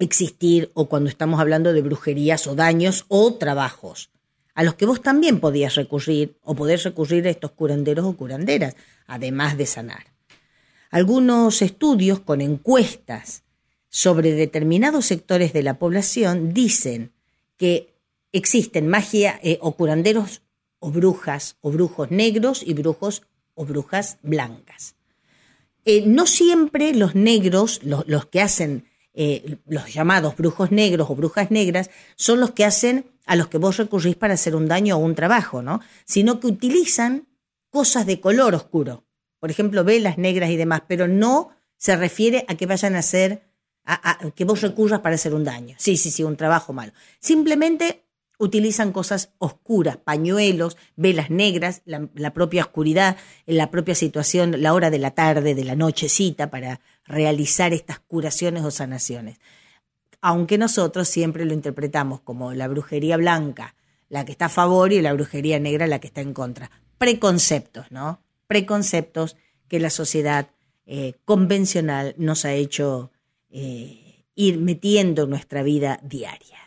existir 0.00 0.70
o 0.74 0.88
cuando 0.88 1.08
estamos 1.08 1.40
hablando 1.40 1.72
de 1.72 1.82
brujerías 1.82 2.46
o 2.46 2.54
daños 2.54 3.04
o 3.08 3.34
trabajos, 3.34 4.10
a 4.54 4.64
los 4.64 4.74
que 4.74 4.86
vos 4.86 5.02
también 5.02 5.40
podías 5.40 5.74
recurrir 5.76 6.38
o 6.42 6.54
podés 6.54 6.82
recurrir 6.82 7.26
a 7.26 7.30
estos 7.30 7.52
curanderos 7.52 8.04
o 8.06 8.16
curanderas, 8.16 8.74
además 9.06 9.56
de 9.56 9.66
sanar. 9.66 10.06
Algunos 10.90 11.62
estudios 11.62 12.18
con 12.20 12.40
encuestas 12.40 13.44
sobre 13.88 14.32
determinados 14.32 15.06
sectores 15.06 15.52
de 15.52 15.62
la 15.62 15.78
población 15.78 16.52
dicen 16.52 17.12
que 17.56 17.94
existen 18.32 18.88
magia 18.88 19.38
eh, 19.42 19.58
o 19.60 19.76
curanderos 19.76 20.42
o 20.80 20.90
brujas 20.90 21.56
o 21.60 21.70
brujos 21.70 22.10
negros 22.10 22.62
y 22.66 22.74
brujos 22.74 23.22
o 23.54 23.64
brujas 23.64 24.18
blancas. 24.22 24.96
Eh, 25.84 26.04
no 26.06 26.26
siempre 26.26 26.94
los 26.94 27.14
negros, 27.14 27.80
los, 27.84 28.26
que 28.26 28.40
hacen 28.40 28.84
eh, 29.14 29.58
los 29.66 29.92
llamados 29.92 30.36
brujos 30.36 30.70
negros 30.72 31.08
o 31.08 31.14
brujas 31.14 31.50
negras, 31.50 31.90
son 32.16 32.40
los 32.40 32.50
que 32.50 32.64
hacen 32.64 33.06
a 33.26 33.36
los 33.36 33.48
que 33.48 33.58
vos 33.58 33.76
recurrís 33.76 34.16
para 34.16 34.34
hacer 34.34 34.56
un 34.56 34.66
daño 34.66 34.96
o 34.96 34.98
un 34.98 35.14
trabajo, 35.14 35.62
¿no? 35.62 35.80
Sino 36.04 36.40
que 36.40 36.48
utilizan 36.48 37.28
cosas 37.70 38.06
de 38.06 38.20
color 38.20 38.54
oscuro. 38.54 39.04
Por 39.40 39.50
ejemplo, 39.50 39.82
velas 39.82 40.18
negras 40.18 40.50
y 40.50 40.56
demás, 40.56 40.82
pero 40.86 41.08
no 41.08 41.50
se 41.76 41.96
refiere 41.96 42.44
a 42.46 42.54
que 42.54 42.66
vayan 42.66 42.94
a 42.94 43.00
hacer, 43.00 43.42
a 43.84 44.30
que 44.36 44.44
vos 44.44 44.60
recurras 44.60 45.00
para 45.00 45.16
hacer 45.16 45.34
un 45.34 45.42
daño. 45.42 45.74
Sí, 45.78 45.96
sí, 45.96 46.10
sí, 46.10 46.22
un 46.22 46.36
trabajo 46.36 46.72
malo. 46.72 46.92
Simplemente 47.18 48.04
utilizan 48.40 48.90
cosas 48.92 49.34
oscuras, 49.38 49.98
pañuelos, 49.98 50.78
velas 50.96 51.28
negras, 51.28 51.82
la, 51.84 52.32
propia 52.32 52.62
oscuridad, 52.62 53.18
la 53.44 53.70
propia 53.70 53.94
situación, 53.94 54.62
la 54.62 54.72
hora 54.72 54.88
de 54.88 54.98
la 54.98 55.10
tarde, 55.10 55.54
de 55.54 55.62
la 55.62 55.76
nochecita, 55.76 56.50
para 56.50 56.80
realizar 57.04 57.74
estas 57.74 57.98
curaciones 58.00 58.64
o 58.64 58.70
sanaciones. 58.70 59.38
Aunque 60.22 60.56
nosotros 60.56 61.06
siempre 61.06 61.44
lo 61.44 61.52
interpretamos 61.52 62.22
como 62.22 62.54
la 62.54 62.66
brujería 62.66 63.18
blanca, 63.18 63.76
la 64.08 64.24
que 64.24 64.32
está 64.32 64.46
a 64.46 64.50
favor, 64.50 64.94
y 64.94 65.02
la 65.02 65.12
brujería 65.12 65.60
negra, 65.60 65.86
la 65.86 65.98
que 65.98 66.06
está 66.06 66.22
en 66.22 66.32
contra. 66.32 66.70
Preconceptos, 66.96 67.90
¿no? 67.90 68.22
Preconceptos 68.50 69.36
que 69.68 69.78
la 69.78 69.90
sociedad 69.90 70.48
eh, 70.84 71.14
convencional 71.24 72.16
nos 72.18 72.44
ha 72.44 72.52
hecho 72.52 73.12
eh, 73.48 74.24
ir 74.34 74.58
metiendo 74.58 75.22
en 75.22 75.30
nuestra 75.30 75.62
vida 75.62 76.00
diaria. 76.02 76.58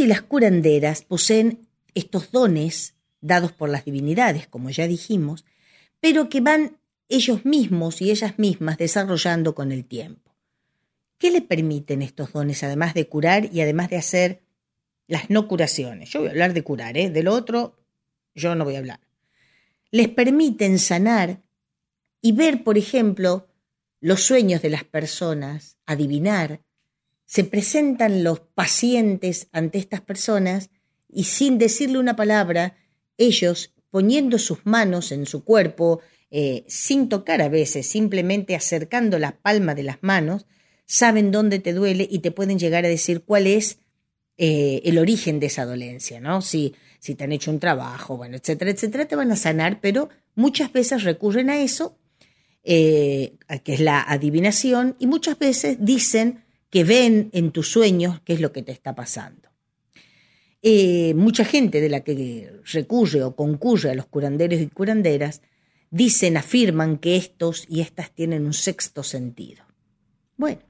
Y 0.00 0.06
las 0.06 0.22
curanderas 0.22 1.02
poseen 1.02 1.68
estos 1.94 2.30
dones 2.30 2.94
dados 3.20 3.52
por 3.52 3.68
las 3.68 3.84
divinidades, 3.84 4.46
como 4.46 4.70
ya 4.70 4.86
dijimos, 4.86 5.44
pero 6.00 6.28
que 6.28 6.40
van 6.40 6.78
ellos 7.08 7.44
mismos 7.44 8.00
y 8.02 8.10
ellas 8.10 8.38
mismas 8.38 8.78
desarrollando 8.78 9.54
con 9.54 9.72
el 9.72 9.84
tiempo. 9.84 10.34
¿Qué 11.18 11.30
le 11.30 11.42
permiten 11.42 12.02
estos 12.02 12.32
dones, 12.32 12.62
además 12.62 12.94
de 12.94 13.08
curar 13.08 13.48
y 13.52 13.60
además 13.60 13.90
de 13.90 13.96
hacer 13.96 14.42
las 15.08 15.30
no 15.30 15.48
curaciones? 15.48 16.10
Yo 16.10 16.20
voy 16.20 16.28
a 16.28 16.32
hablar 16.32 16.54
de 16.54 16.62
curar, 16.62 16.96
¿eh? 16.96 17.10
Del 17.10 17.26
otro, 17.26 17.76
yo 18.34 18.54
no 18.54 18.64
voy 18.64 18.76
a 18.76 18.78
hablar. 18.78 19.00
Les 19.90 20.08
permiten 20.08 20.78
sanar 20.78 21.42
y 22.20 22.32
ver, 22.32 22.62
por 22.62 22.78
ejemplo, 22.78 23.48
los 24.00 24.22
sueños 24.22 24.62
de 24.62 24.70
las 24.70 24.84
personas, 24.84 25.76
adivinar. 25.86 26.60
Se 27.28 27.44
presentan 27.44 28.24
los 28.24 28.40
pacientes 28.40 29.48
ante 29.52 29.76
estas 29.76 30.00
personas 30.00 30.70
y 31.10 31.24
sin 31.24 31.58
decirle 31.58 31.98
una 31.98 32.16
palabra, 32.16 32.78
ellos, 33.18 33.74
poniendo 33.90 34.38
sus 34.38 34.64
manos 34.64 35.12
en 35.12 35.26
su 35.26 35.44
cuerpo, 35.44 36.00
eh, 36.30 36.64
sin 36.68 37.10
tocar 37.10 37.42
a 37.42 37.50
veces, 37.50 37.86
simplemente 37.86 38.56
acercando 38.56 39.18
la 39.18 39.32
palma 39.42 39.74
de 39.74 39.82
las 39.82 39.98
manos, 40.00 40.46
saben 40.86 41.30
dónde 41.30 41.58
te 41.58 41.74
duele 41.74 42.08
y 42.10 42.20
te 42.20 42.30
pueden 42.30 42.58
llegar 42.58 42.86
a 42.86 42.88
decir 42.88 43.20
cuál 43.20 43.46
es 43.46 43.76
eh, 44.38 44.80
el 44.84 44.96
origen 44.96 45.38
de 45.38 45.48
esa 45.48 45.66
dolencia, 45.66 46.22
¿no? 46.22 46.40
Si, 46.40 46.74
si 46.98 47.14
te 47.14 47.24
han 47.24 47.32
hecho 47.32 47.50
un 47.50 47.60
trabajo, 47.60 48.16
bueno, 48.16 48.38
etcétera, 48.38 48.70
etcétera, 48.70 49.04
te 49.04 49.16
van 49.16 49.32
a 49.32 49.36
sanar, 49.36 49.82
pero 49.82 50.08
muchas 50.34 50.72
veces 50.72 51.04
recurren 51.04 51.50
a 51.50 51.60
eso, 51.60 51.98
eh, 52.64 53.34
que 53.64 53.74
es 53.74 53.80
la 53.80 54.00
adivinación, 54.00 54.96
y 54.98 55.06
muchas 55.06 55.38
veces 55.38 55.76
dicen 55.78 56.47
que 56.70 56.84
ven 56.84 57.30
en 57.32 57.50
tus 57.50 57.70
sueños 57.70 58.20
qué 58.24 58.34
es 58.34 58.40
lo 58.40 58.52
que 58.52 58.62
te 58.62 58.72
está 58.72 58.94
pasando. 58.94 59.48
mucha 61.14 61.44
gente 61.44 61.80
de 61.80 61.88
la 61.88 62.00
que 62.00 62.60
recurre 62.72 63.22
o 63.22 63.34
concurre 63.34 63.90
a 63.90 63.94
los 63.94 64.06
curanderos 64.06 64.60
y 64.60 64.68
curanderas 64.68 65.42
dicen, 65.90 66.36
afirman 66.36 66.98
que 66.98 67.16
estos 67.16 67.64
y 67.68 67.80
estas 67.80 68.10
tienen 68.10 68.44
un 68.44 68.52
sexto 68.52 69.02
sentido. 69.02 69.64
Bueno, 70.36 70.60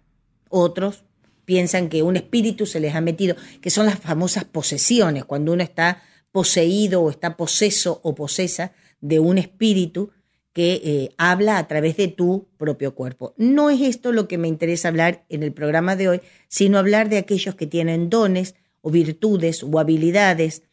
otros 0.48 1.04
piensan 1.44 1.88
que 1.88 2.02
un 2.02 2.16
espíritu 2.16 2.66
se 2.66 2.78
les 2.78 2.94
ha 2.94 3.00
metido, 3.00 3.34
que 3.60 3.70
son 3.70 3.86
las 3.86 3.98
famosas 3.98 4.44
posesiones, 4.44 5.24
cuando 5.24 5.52
uno 5.52 5.62
está 5.62 6.02
poseído 6.30 7.02
o 7.02 7.10
está 7.10 7.36
poseso 7.36 8.00
o 8.04 8.14
posesa 8.14 8.72
de 9.00 9.18
un 9.18 9.38
espíritu 9.38 10.10
que 10.58 10.82
eh, 10.82 11.14
habla 11.18 11.56
a 11.58 11.68
través 11.68 11.96
de 11.96 12.08
tu 12.08 12.48
propio 12.58 12.96
cuerpo. 12.96 13.32
No 13.36 13.70
es 13.70 13.80
esto 13.80 14.10
lo 14.10 14.26
que 14.26 14.38
me 14.38 14.48
interesa 14.48 14.88
hablar 14.88 15.24
en 15.28 15.44
el 15.44 15.52
programa 15.52 15.94
de 15.94 16.08
hoy, 16.08 16.20
sino 16.48 16.78
hablar 16.78 17.08
de 17.08 17.18
aquellos 17.18 17.54
que 17.54 17.68
tienen 17.68 18.10
dones 18.10 18.56
o 18.80 18.90
virtudes 18.90 19.62
o 19.62 19.78
habilidades 19.78 20.64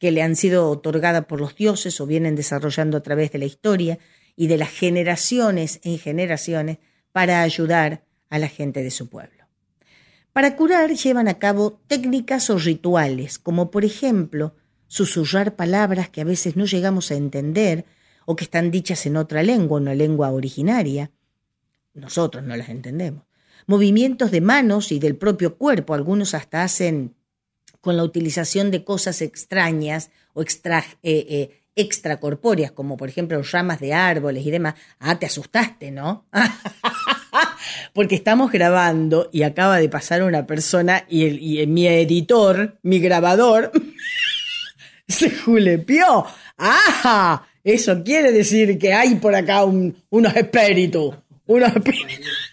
que 0.00 0.10
le 0.10 0.22
han 0.22 0.34
sido 0.34 0.68
otorgadas 0.68 1.26
por 1.26 1.40
los 1.40 1.54
dioses 1.54 2.00
o 2.00 2.06
vienen 2.06 2.34
desarrollando 2.34 2.96
a 2.96 3.04
través 3.04 3.30
de 3.30 3.38
la 3.38 3.44
historia 3.44 4.00
y 4.34 4.48
de 4.48 4.56
las 4.56 4.70
generaciones 4.70 5.78
en 5.84 6.00
generaciones 6.00 6.78
para 7.12 7.42
ayudar 7.42 8.02
a 8.30 8.40
la 8.40 8.48
gente 8.48 8.82
de 8.82 8.90
su 8.90 9.08
pueblo. 9.08 9.44
Para 10.32 10.56
curar 10.56 10.90
llevan 10.90 11.28
a 11.28 11.38
cabo 11.38 11.80
técnicas 11.86 12.50
o 12.50 12.58
rituales, 12.58 13.38
como 13.38 13.70
por 13.70 13.84
ejemplo 13.84 14.56
susurrar 14.88 15.54
palabras 15.54 16.08
que 16.08 16.22
a 16.22 16.24
veces 16.24 16.56
no 16.56 16.64
llegamos 16.64 17.12
a 17.12 17.14
entender 17.14 17.84
o 18.30 18.36
que 18.36 18.44
están 18.44 18.70
dichas 18.70 19.06
en 19.06 19.16
otra 19.16 19.42
lengua, 19.42 19.80
una 19.80 19.94
lengua 19.94 20.30
originaria. 20.32 21.10
Nosotros 21.94 22.44
no 22.44 22.54
las 22.56 22.68
entendemos. 22.68 23.24
Movimientos 23.66 24.30
de 24.30 24.42
manos 24.42 24.92
y 24.92 24.98
del 24.98 25.16
propio 25.16 25.56
cuerpo, 25.56 25.94
algunos 25.94 26.34
hasta 26.34 26.62
hacen 26.62 27.14
con 27.80 27.96
la 27.96 28.04
utilización 28.04 28.70
de 28.70 28.84
cosas 28.84 29.22
extrañas 29.22 30.10
o 30.34 30.42
extra, 30.42 30.84
eh, 31.02 31.24
eh, 31.26 31.62
extracorpóreas, 31.74 32.70
como 32.70 32.98
por 32.98 33.08
ejemplo 33.08 33.40
ramas 33.50 33.80
de 33.80 33.94
árboles 33.94 34.44
y 34.44 34.50
demás. 34.50 34.74
Ah, 34.98 35.18
te 35.18 35.24
asustaste, 35.24 35.90
¿no? 35.90 36.26
Porque 37.94 38.14
estamos 38.14 38.52
grabando 38.52 39.30
y 39.32 39.44
acaba 39.44 39.78
de 39.78 39.88
pasar 39.88 40.22
una 40.22 40.46
persona 40.46 41.06
y, 41.08 41.62
y 41.62 41.66
mi 41.66 41.86
editor, 41.86 42.78
mi 42.82 42.98
grabador, 42.98 43.72
se 45.08 45.30
julepió. 45.30 46.26
¡Ah! 46.58 47.47
Eso 47.68 48.02
quiere 48.02 48.32
decir 48.32 48.78
que 48.78 48.94
hay 48.94 49.16
por 49.16 49.34
acá 49.34 49.64
unos 49.64 50.34
espíritus. 50.34 51.14
Unos 51.46 51.76
espíritus. 51.76 52.50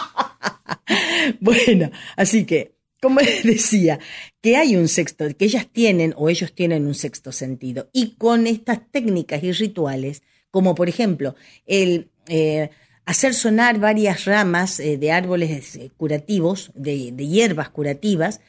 bueno, 1.40 1.90
así 2.16 2.44
que 2.44 2.76
como 3.00 3.20
les 3.20 3.44
decía, 3.44 3.98
que 4.42 4.56
hay 4.56 4.76
un 4.76 4.88
sexto, 4.88 5.24
que 5.38 5.46
ellas 5.46 5.68
tienen 5.72 6.12
o 6.18 6.28
ellos 6.28 6.52
tienen 6.54 6.86
un 6.86 6.94
sexto 6.94 7.32
sentido. 7.32 7.88
Y 7.94 8.16
con 8.16 8.46
estas 8.46 8.80
técnicas 8.90 9.42
y 9.42 9.52
rituales, 9.52 10.22
como 10.50 10.74
por 10.74 10.90
ejemplo 10.90 11.34
el 11.64 12.10
eh, 12.28 12.68
hacer 13.06 13.32
sonar 13.32 13.78
varias 13.78 14.26
ramas 14.26 14.80
eh, 14.80 14.98
de 14.98 15.12
árboles 15.12 15.76
eh, 15.76 15.90
curativos, 15.96 16.72
de, 16.74 17.12
hierbas 17.16 17.70
curativas, 17.70 18.40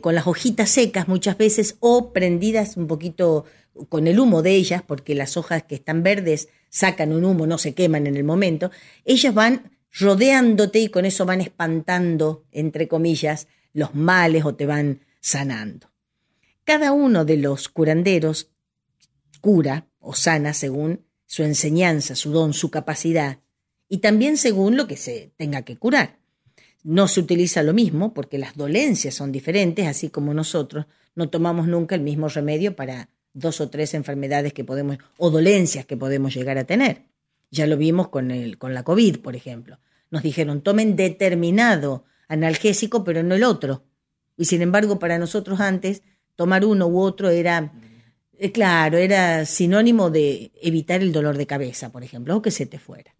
con 0.00 0.14
las 0.14 0.26
hojitas 0.26 0.70
secas 0.70 1.06
muchas 1.06 1.36
veces 1.36 1.76
o 1.80 2.14
prendidas 2.14 2.78
un 2.78 2.86
poquito 2.86 3.44
con 3.88 4.06
el 4.06 4.18
humo 4.18 4.42
de 4.42 4.52
ellas, 4.52 4.82
porque 4.86 5.14
las 5.14 5.36
hojas 5.36 5.62
que 5.64 5.74
están 5.74 6.02
verdes 6.02 6.48
sacan 6.68 7.12
un 7.12 7.24
humo, 7.24 7.46
no 7.46 7.58
se 7.58 7.74
queman 7.74 8.06
en 8.06 8.16
el 8.16 8.24
momento, 8.24 8.70
ellas 9.04 9.34
van 9.34 9.78
rodeándote 9.92 10.78
y 10.80 10.88
con 10.88 11.04
eso 11.04 11.26
van 11.26 11.40
espantando, 11.40 12.44
entre 12.52 12.88
comillas, 12.88 13.48
los 13.72 13.94
males 13.94 14.44
o 14.44 14.54
te 14.54 14.66
van 14.66 15.00
sanando. 15.20 15.90
Cada 16.64 16.92
uno 16.92 17.24
de 17.24 17.36
los 17.36 17.68
curanderos 17.68 18.50
cura 19.40 19.88
o 19.98 20.14
sana 20.14 20.54
según 20.54 21.06
su 21.26 21.42
enseñanza, 21.42 22.14
su 22.14 22.32
don, 22.32 22.52
su 22.52 22.70
capacidad 22.70 23.38
y 23.88 23.98
también 23.98 24.36
según 24.36 24.76
lo 24.76 24.86
que 24.86 24.96
se 24.96 25.32
tenga 25.36 25.62
que 25.62 25.76
curar. 25.76 26.18
No 26.82 27.08
se 27.08 27.20
utiliza 27.20 27.62
lo 27.62 27.74
mismo 27.74 28.14
porque 28.14 28.38
las 28.38 28.56
dolencias 28.56 29.14
son 29.14 29.32
diferentes, 29.32 29.86
así 29.86 30.08
como 30.08 30.32
nosotros 30.32 30.86
no 31.14 31.28
tomamos 31.28 31.66
nunca 31.66 31.94
el 31.94 32.00
mismo 32.00 32.28
remedio 32.28 32.74
para 32.74 33.10
dos 33.32 33.60
o 33.60 33.70
tres 33.70 33.94
enfermedades 33.94 34.52
que 34.52 34.64
podemos 34.64 34.98
o 35.18 35.30
dolencias 35.30 35.86
que 35.86 35.96
podemos 35.96 36.34
llegar 36.34 36.58
a 36.58 36.64
tener. 36.64 37.04
Ya 37.50 37.66
lo 37.66 37.76
vimos 37.76 38.08
con, 38.08 38.30
el, 38.30 38.58
con 38.58 38.74
la 38.74 38.82
COVID, 38.82 39.18
por 39.18 39.36
ejemplo. 39.36 39.78
Nos 40.10 40.22
dijeron, 40.22 40.60
tomen 40.60 40.96
determinado 40.96 42.04
analgésico, 42.28 43.04
pero 43.04 43.22
no 43.22 43.34
el 43.34 43.44
otro. 43.44 43.84
Y 44.36 44.46
sin 44.46 44.62
embargo, 44.62 44.98
para 44.98 45.18
nosotros 45.18 45.60
antes, 45.60 46.02
tomar 46.36 46.64
uno 46.64 46.86
u 46.86 47.00
otro 47.00 47.28
era, 47.28 47.72
eh, 48.38 48.52
claro, 48.52 48.98
era 48.98 49.44
sinónimo 49.44 50.10
de 50.10 50.52
evitar 50.62 51.02
el 51.02 51.12
dolor 51.12 51.36
de 51.36 51.46
cabeza, 51.46 51.90
por 51.90 52.02
ejemplo, 52.02 52.36
o 52.36 52.42
que 52.42 52.50
se 52.50 52.66
te 52.66 52.78
fuera. 52.78 53.14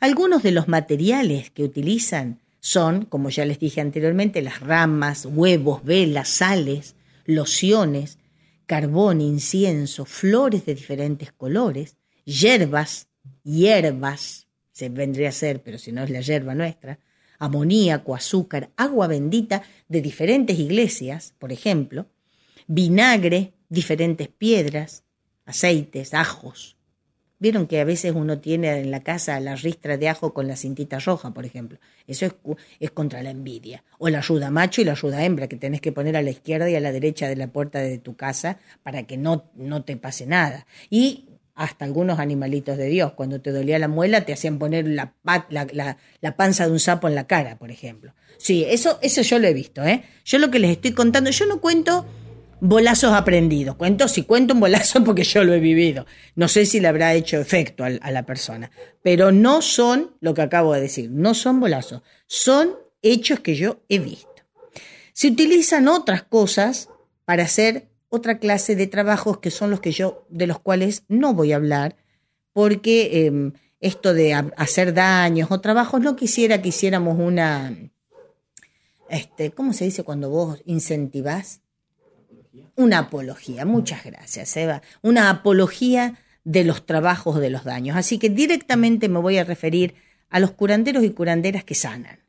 Algunos 0.00 0.42
de 0.42 0.52
los 0.52 0.68
materiales 0.68 1.50
que 1.50 1.64
utilizan 1.64 2.40
son, 2.60 3.04
como 3.04 3.30
ya 3.30 3.44
les 3.44 3.58
dije 3.58 3.80
anteriormente, 3.80 4.42
las 4.42 4.60
ramas, 4.60 5.26
huevos, 5.26 5.82
velas, 5.84 6.28
sales, 6.28 6.94
lociones, 7.24 8.18
carbón, 8.68 9.22
incienso, 9.22 10.04
flores 10.04 10.66
de 10.66 10.74
diferentes 10.74 11.32
colores, 11.32 11.96
hierbas, 12.26 13.08
hierbas, 13.42 14.46
se 14.72 14.90
vendría 14.90 15.30
a 15.30 15.32
ser, 15.32 15.62
pero 15.62 15.78
si 15.78 15.90
no 15.90 16.04
es 16.04 16.10
la 16.10 16.20
hierba 16.20 16.54
nuestra, 16.54 16.98
amoníaco, 17.38 18.14
azúcar, 18.14 18.70
agua 18.76 19.06
bendita 19.06 19.62
de 19.88 20.02
diferentes 20.02 20.58
iglesias, 20.58 21.34
por 21.38 21.50
ejemplo, 21.50 22.08
vinagre, 22.66 23.54
diferentes 23.70 24.28
piedras, 24.28 25.02
aceites, 25.46 26.12
ajos. 26.12 26.76
Vieron 27.40 27.66
que 27.66 27.80
a 27.80 27.84
veces 27.84 28.12
uno 28.14 28.40
tiene 28.40 28.80
en 28.80 28.90
la 28.90 29.02
casa 29.02 29.38
la 29.38 29.54
ristra 29.54 29.96
de 29.96 30.08
ajo 30.08 30.34
con 30.34 30.48
la 30.48 30.56
cintita 30.56 30.98
roja, 30.98 31.32
por 31.32 31.46
ejemplo. 31.46 31.78
Eso 32.06 32.26
es, 32.26 32.34
es, 32.80 32.90
contra 32.90 33.22
la 33.22 33.30
envidia. 33.30 33.84
O 33.98 34.08
la 34.08 34.18
ayuda 34.18 34.50
macho 34.50 34.80
y 34.80 34.84
la 34.84 34.92
ayuda 34.92 35.24
hembra, 35.24 35.46
que 35.46 35.56
tenés 35.56 35.80
que 35.80 35.92
poner 35.92 36.16
a 36.16 36.22
la 36.22 36.30
izquierda 36.30 36.68
y 36.68 36.74
a 36.74 36.80
la 36.80 36.90
derecha 36.90 37.28
de 37.28 37.36
la 37.36 37.46
puerta 37.48 37.78
de 37.78 37.98
tu 37.98 38.16
casa 38.16 38.58
para 38.82 39.04
que 39.04 39.16
no, 39.16 39.50
no 39.54 39.84
te 39.84 39.96
pase 39.96 40.26
nada. 40.26 40.66
Y 40.90 41.28
hasta 41.58 41.84
algunos 41.84 42.20
animalitos 42.20 42.78
de 42.78 42.86
Dios. 42.86 43.12
Cuando 43.12 43.40
te 43.40 43.50
dolía 43.50 43.80
la 43.80 43.88
muela, 43.88 44.24
te 44.24 44.32
hacían 44.32 44.60
poner 44.60 44.86
la, 44.86 45.12
la, 46.20 46.36
panza 46.36 46.66
de 46.66 46.72
un 46.72 46.78
sapo 46.78 47.08
en 47.08 47.16
la 47.16 47.26
cara, 47.26 47.58
por 47.58 47.72
ejemplo. 47.72 48.14
Sí, 48.38 48.64
eso, 48.68 49.00
eso 49.02 49.22
yo 49.22 49.40
lo 49.40 49.48
he 49.48 49.52
visto, 49.52 49.84
¿eh? 49.84 50.04
Yo 50.24 50.38
lo 50.38 50.52
que 50.52 50.60
les 50.60 50.70
estoy 50.70 50.92
contando, 50.92 51.30
yo 51.30 51.46
no 51.46 51.60
cuento 51.60 52.06
bolazos 52.60 53.12
aprendidos. 53.12 53.76
Cuento, 53.76 54.08
si 54.08 54.24
cuento 54.24 54.54
un 54.54 54.60
bolazo 54.60 55.02
porque 55.04 55.24
yo 55.24 55.44
lo 55.44 55.54
he 55.54 55.60
vivido. 55.60 56.06
No 56.34 56.48
sé 56.48 56.66
si 56.66 56.80
le 56.80 56.88
habrá 56.88 57.14
hecho 57.14 57.38
efecto 57.38 57.84
a, 57.84 58.10
la 58.10 58.26
persona. 58.26 58.70
Pero 59.02 59.32
no 59.32 59.62
son 59.62 60.16
lo 60.20 60.34
que 60.34 60.42
acabo 60.42 60.74
de 60.74 60.80
decir. 60.80 61.10
No 61.10 61.34
son 61.34 61.60
bolazos. 61.60 62.02
Son 62.26 62.76
hechos 63.02 63.40
que 63.40 63.54
yo 63.54 63.80
he 63.88 63.98
visto. 63.98 64.28
Se 65.12 65.28
utilizan 65.28 65.88
otras 65.88 66.22
cosas 66.22 66.88
para 67.24 67.44
hacer 67.44 67.88
otra 68.08 68.38
clase 68.38 68.76
de 68.76 68.86
trabajos 68.86 69.38
que 69.38 69.50
son 69.50 69.70
los 69.70 69.80
que 69.80 69.92
yo, 69.92 70.26
de 70.28 70.46
los 70.46 70.58
cuales 70.60 71.04
no 71.08 71.34
voy 71.34 71.52
a 71.52 71.56
hablar, 71.56 71.96
porque 72.52 73.26
em, 73.26 73.52
esto 73.80 74.14
de 74.14 74.32
hacer 74.32 74.94
daños 74.94 75.50
o 75.50 75.60
trabajos, 75.60 76.00
no 76.00 76.16
quisiera 76.16 76.62
que 76.62 76.70
hiciéramos 76.70 77.18
una, 77.18 77.76
este, 79.10 79.50
¿cómo 79.50 79.72
se 79.72 79.84
dice 79.84 80.04
cuando 80.04 80.30
vos 80.30 80.62
incentivás? 80.64 81.60
Una 82.76 82.98
apología, 82.98 83.64
muchas 83.64 84.04
gracias, 84.04 84.56
Eva. 84.56 84.82
Una 85.02 85.30
apología 85.30 86.18
de 86.44 86.64
los 86.64 86.86
trabajos 86.86 87.40
de 87.40 87.50
los 87.50 87.64
daños. 87.64 87.96
Así 87.96 88.18
que 88.18 88.30
directamente 88.30 89.08
me 89.08 89.18
voy 89.18 89.38
a 89.38 89.44
referir 89.44 89.94
a 90.30 90.40
los 90.40 90.52
curanderos 90.52 91.04
y 91.04 91.10
curanderas 91.10 91.64
que 91.64 91.74
sanan. 91.74 92.20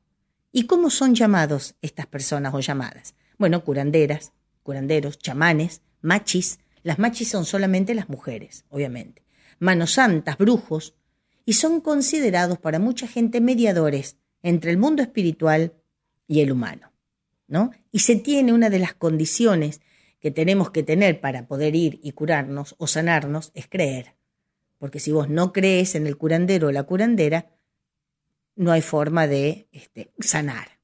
¿Y 0.51 0.63
cómo 0.65 0.89
son 0.89 1.15
llamados 1.15 1.75
estas 1.81 2.07
personas 2.07 2.53
o 2.53 2.59
llamadas? 2.59 3.15
Bueno, 3.37 3.63
curanderas, 3.63 4.31
curanderos, 4.63 5.19
chamanes, 5.19 5.81
machis. 6.01 6.59
Las 6.83 6.99
machis 6.99 7.29
son 7.29 7.45
solamente 7.45 7.93
las 7.93 8.09
mujeres, 8.09 8.65
obviamente. 8.69 9.23
Manos 9.59 9.91
santas, 9.91 10.37
brujos, 10.37 10.95
y 11.45 11.53
son 11.53 11.81
considerados 11.81 12.57
para 12.57 12.79
mucha 12.79 13.07
gente 13.07 13.41
mediadores 13.41 14.17
entre 14.43 14.71
el 14.71 14.77
mundo 14.77 15.01
espiritual 15.01 15.73
y 16.27 16.41
el 16.41 16.51
humano. 16.51 16.89
¿no? 17.49 17.71
Y 17.91 17.99
se 17.99 18.15
tiene 18.15 18.53
una 18.53 18.69
de 18.69 18.79
las 18.79 18.93
condiciones 18.93 19.81
que 20.19 20.31
tenemos 20.31 20.71
que 20.71 20.83
tener 20.83 21.21
para 21.21 21.47
poder 21.47 21.75
ir 21.75 21.99
y 22.03 22.11
curarnos 22.11 22.75
o 22.77 22.87
sanarnos 22.87 23.51
es 23.53 23.67
creer. 23.67 24.15
Porque 24.77 24.99
si 24.99 25.11
vos 25.11 25.29
no 25.29 25.53
crees 25.53 25.95
en 25.95 26.07
el 26.07 26.17
curandero 26.17 26.67
o 26.67 26.71
la 26.71 26.83
curandera, 26.83 27.51
no 28.55 28.71
hay 28.71 28.81
forma 28.81 29.27
de 29.27 29.67
este, 29.71 30.11
sanar. 30.19 30.79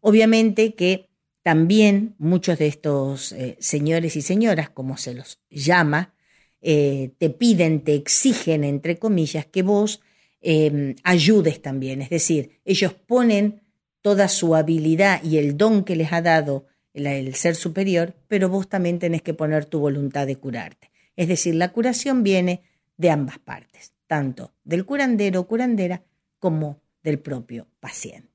Obviamente 0.00 0.74
que 0.74 1.10
también 1.42 2.14
muchos 2.18 2.58
de 2.58 2.68
estos 2.68 3.32
eh, 3.32 3.56
señores 3.60 4.16
y 4.16 4.22
señoras, 4.22 4.70
como 4.70 4.96
se 4.96 5.14
los 5.14 5.40
llama, 5.50 6.14
eh, 6.62 7.10
te 7.18 7.28
piden, 7.28 7.84
te 7.84 7.94
exigen, 7.94 8.64
entre 8.64 8.98
comillas, 8.98 9.44
que 9.44 9.62
vos 9.62 10.00
em, 10.40 10.94
ayudes 11.02 11.60
también. 11.60 12.00
Es 12.00 12.10
decir, 12.10 12.60
ellos 12.64 12.94
ponen 12.94 13.60
toda 14.00 14.28
su 14.28 14.54
habilidad 14.54 15.22
y 15.22 15.38
el 15.38 15.56
don 15.56 15.84
que 15.84 15.96
les 15.96 16.12
ha 16.12 16.22
dado 16.22 16.66
el 16.94 17.34
ser 17.34 17.56
superior, 17.56 18.14
pero 18.28 18.48
vos 18.48 18.68
también 18.68 18.98
tenés 18.98 19.22
que 19.22 19.34
poner 19.34 19.64
tu 19.66 19.80
voluntad 19.80 20.26
de 20.26 20.36
curarte. 20.36 20.90
Es 21.16 21.28
decir, 21.28 21.54
la 21.56 21.72
curación 21.72 22.22
viene 22.22 22.62
de 22.96 23.10
ambas 23.10 23.38
partes, 23.38 23.92
tanto 24.06 24.52
del 24.64 24.86
curandero 24.86 25.40
o 25.40 25.46
curandera 25.46 26.02
como 26.38 26.80
del 27.02 27.18
propio 27.18 27.66
paciente. 27.80 28.30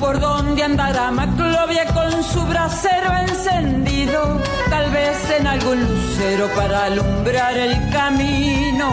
por 0.00 0.18
dónde 0.18 0.62
andará 0.62 1.10
Con 1.70 2.24
su 2.24 2.44
brasero 2.46 3.16
encendido, 3.28 4.40
tal 4.68 4.90
vez 4.90 5.30
en 5.38 5.46
algún 5.46 5.80
lucero 5.80 6.48
para 6.56 6.86
alumbrar 6.86 7.56
el 7.56 7.90
camino. 7.90 8.90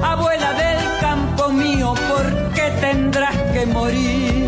Abuela 0.00 0.52
del 0.52 1.00
campo 1.00 1.48
mío, 1.48 1.94
¿por 2.08 2.52
qué 2.54 2.70
tendrás 2.80 3.36
que 3.52 3.66
morir? 3.66 4.41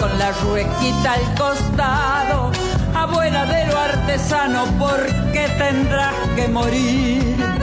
Con 0.00 0.18
la 0.18 0.32
ruequita 0.32 1.12
al 1.12 1.34
costado. 1.34 2.52
Abuela 2.94 3.44
de 3.46 3.66
lo 3.66 3.78
artesano, 3.78 4.64
¿por 4.78 5.06
qué 5.32 5.48
tendrás 5.58 6.14
que 6.36 6.48
morir? 6.48 7.54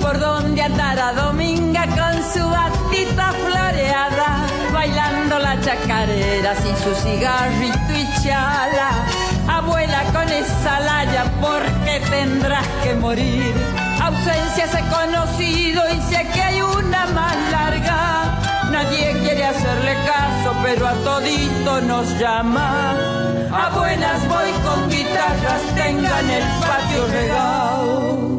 por 0.00 0.18
dónde 0.18 0.62
andará 0.62 1.12
Dominga 1.12 1.86
con 1.86 2.22
su 2.32 2.46
batita 2.50 3.32
floreada 3.32 4.46
bailando 4.72 5.38
la 5.38 5.60
chacarera 5.60 6.54
sin 6.56 6.76
su 6.76 6.94
cigarrito 7.02 7.92
y 7.94 8.22
chala. 8.22 9.21
Abuela 10.32 10.44
con 10.44 10.44
esa 10.44 10.80
laya, 10.80 11.24
porque 11.40 12.00
tendrás 12.10 12.66
que 12.82 12.94
morir? 12.94 13.54
Ausencias 14.02 14.74
he 14.74 14.82
conocido 14.88 15.82
y 15.90 16.00
sé 16.12 16.26
que 16.32 16.42
hay 16.42 16.62
una 16.62 17.06
más 17.06 17.36
larga. 17.50 18.40
Nadie 18.70 19.12
quiere 19.22 19.44
hacerle 19.44 19.94
caso, 20.06 20.54
pero 20.62 20.86
a 20.86 20.92
todito 21.04 21.80
nos 21.82 22.18
llama. 22.18 22.94
Abuelas 23.52 24.26
voy 24.28 24.50
con 24.64 24.88
guitarras, 24.88 25.62
tengan 25.74 26.30
el 26.30 26.44
patio 26.60 27.06
regado. 27.08 28.31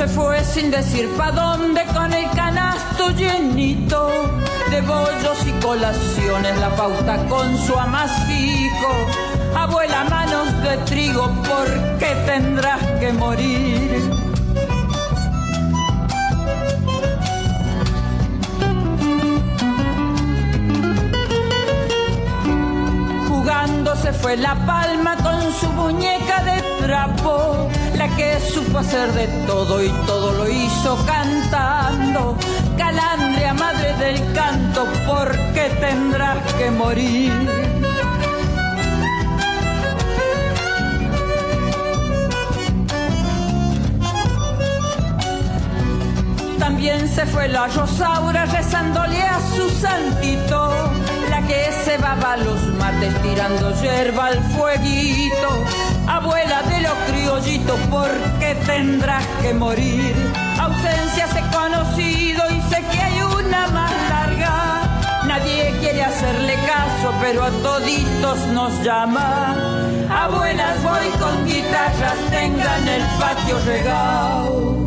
Se 0.00 0.08
fue 0.08 0.42
sin 0.42 0.70
decir 0.70 1.06
pa' 1.18 1.30
dónde 1.30 1.84
con 1.92 2.10
el 2.10 2.30
canasto 2.30 3.10
llenito 3.10 4.10
de 4.70 4.80
bollos 4.80 5.46
y 5.46 5.52
colaciones, 5.62 6.58
la 6.58 6.70
pauta 6.70 7.18
con 7.28 7.54
su 7.58 7.78
amasijo. 7.78 8.92
Abuela, 9.54 10.04
manos 10.08 10.62
de 10.62 10.78
trigo, 10.86 11.26
¿por 11.42 11.98
qué 11.98 12.14
tendrás 12.24 12.80
que 12.98 13.12
morir? 13.12 14.19
Se 24.02 24.12
fue 24.12 24.36
la 24.36 24.54
palma 24.66 25.16
con 25.16 25.52
su 25.52 25.68
muñeca 25.72 26.42
de 26.44 26.86
trapo 26.86 27.68
la 27.96 28.08
que 28.16 28.40
supo 28.40 28.78
hacer 28.78 29.12
de 29.12 29.26
todo 29.46 29.84
y 29.84 29.88
todo 30.06 30.32
lo 30.32 30.48
hizo 30.48 30.96
cantando. 31.06 32.36
Calandria, 32.78 33.52
madre 33.52 33.92
del 33.96 34.32
canto, 34.32 34.86
¿por 35.06 35.30
qué 35.52 35.70
tendrás 35.80 36.38
que 36.54 36.70
morir? 36.70 37.32
También 46.58 47.06
se 47.08 47.26
fue 47.26 47.48
la 47.48 47.66
Rosaura 47.66 48.46
rezándole 48.46 49.20
a 49.22 49.38
su 49.54 49.68
santito, 49.68 50.90
que 51.50 51.72
se 51.84 51.98
baba 51.98 52.36
los 52.36 52.62
mates 52.78 53.12
tirando 53.22 53.74
yerba 53.82 54.26
al 54.26 54.40
fueguito 54.54 55.48
abuela 56.06 56.62
de 56.62 56.80
los 56.82 56.96
criollitos, 57.08 57.80
¿por 57.88 58.10
qué 58.38 58.54
tendrás 58.66 59.26
que 59.42 59.52
morir? 59.54 60.14
Ausencias 60.58 61.30
he 61.36 61.56
conocido 61.56 62.42
y 62.50 62.60
sé 62.70 62.84
que 62.90 62.98
hay 62.98 63.22
una 63.22 63.66
más 63.68 63.92
larga. 64.08 65.24
Nadie 65.26 65.74
quiere 65.80 66.02
hacerle 66.02 66.54
caso, 66.54 67.12
pero 67.20 67.44
a 67.44 67.50
toditos 67.50 68.38
nos 68.54 68.72
llama. 68.84 69.56
Abuelas 70.08 70.82
voy 70.82 71.08
con 71.18 71.46
guitarras, 71.46 72.18
tengan 72.30 72.88
el 72.88 73.02
patio 73.18 73.58
regado. 73.64 74.80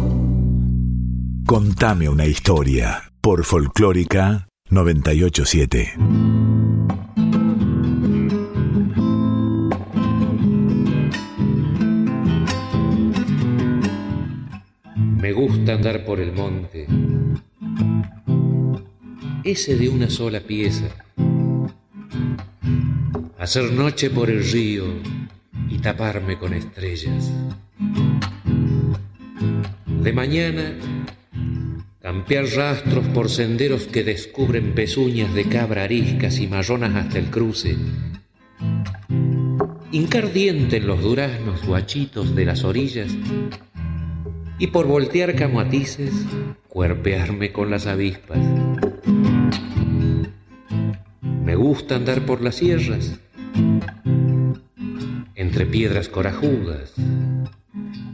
Contame 1.45 2.09
una 2.09 2.25
historia 2.25 3.11
por 3.21 3.43
Folclórica 3.43 4.47
987. 4.69 6.42
Andar 15.71 16.03
por 16.05 16.19
el 16.19 16.33
monte, 16.33 16.87
ese 19.43 19.75
de 19.75 19.89
una 19.89 20.09
sola 20.09 20.41
pieza, 20.41 20.89
hacer 23.37 23.71
noche 23.71 24.09
por 24.09 24.29
el 24.29 24.43
río 24.51 24.85
y 25.69 25.79
taparme 25.79 26.37
con 26.37 26.53
estrellas. 26.53 27.31
De 30.01 30.11
mañana, 30.11 30.73
campear 32.01 32.45
rastros 32.45 33.07
por 33.07 33.29
senderos 33.29 33.83
que 33.87 34.03
descubren 34.03 34.73
pezuñas 34.73 35.33
de 35.33 35.45
cabra 35.45 35.83
ariscas 35.83 36.39
y 36.39 36.47
marronas 36.47 36.95
hasta 36.95 37.19
el 37.19 37.29
cruce. 37.29 37.77
Hincar 39.91 40.33
diente 40.33 40.77
en 40.77 40.87
los 40.87 41.01
duraznos 41.01 41.65
guachitos 41.65 42.35
de 42.35 42.45
las 42.45 42.63
orillas 42.63 43.15
y 44.63 44.67
por 44.67 44.87
voltear 44.87 45.35
camoatices, 45.35 46.13
cuerpearme 46.69 47.51
con 47.51 47.69
las 47.69 47.85
avispas. 47.85 48.39
Me 51.43 51.53
gusta 51.57 51.97
andar 51.97 52.25
por 52.25 52.39
las 52.39 52.55
sierras, 52.55 53.19
entre 55.35 55.65
piedras 55.65 56.07
corajudas, 56.07 56.93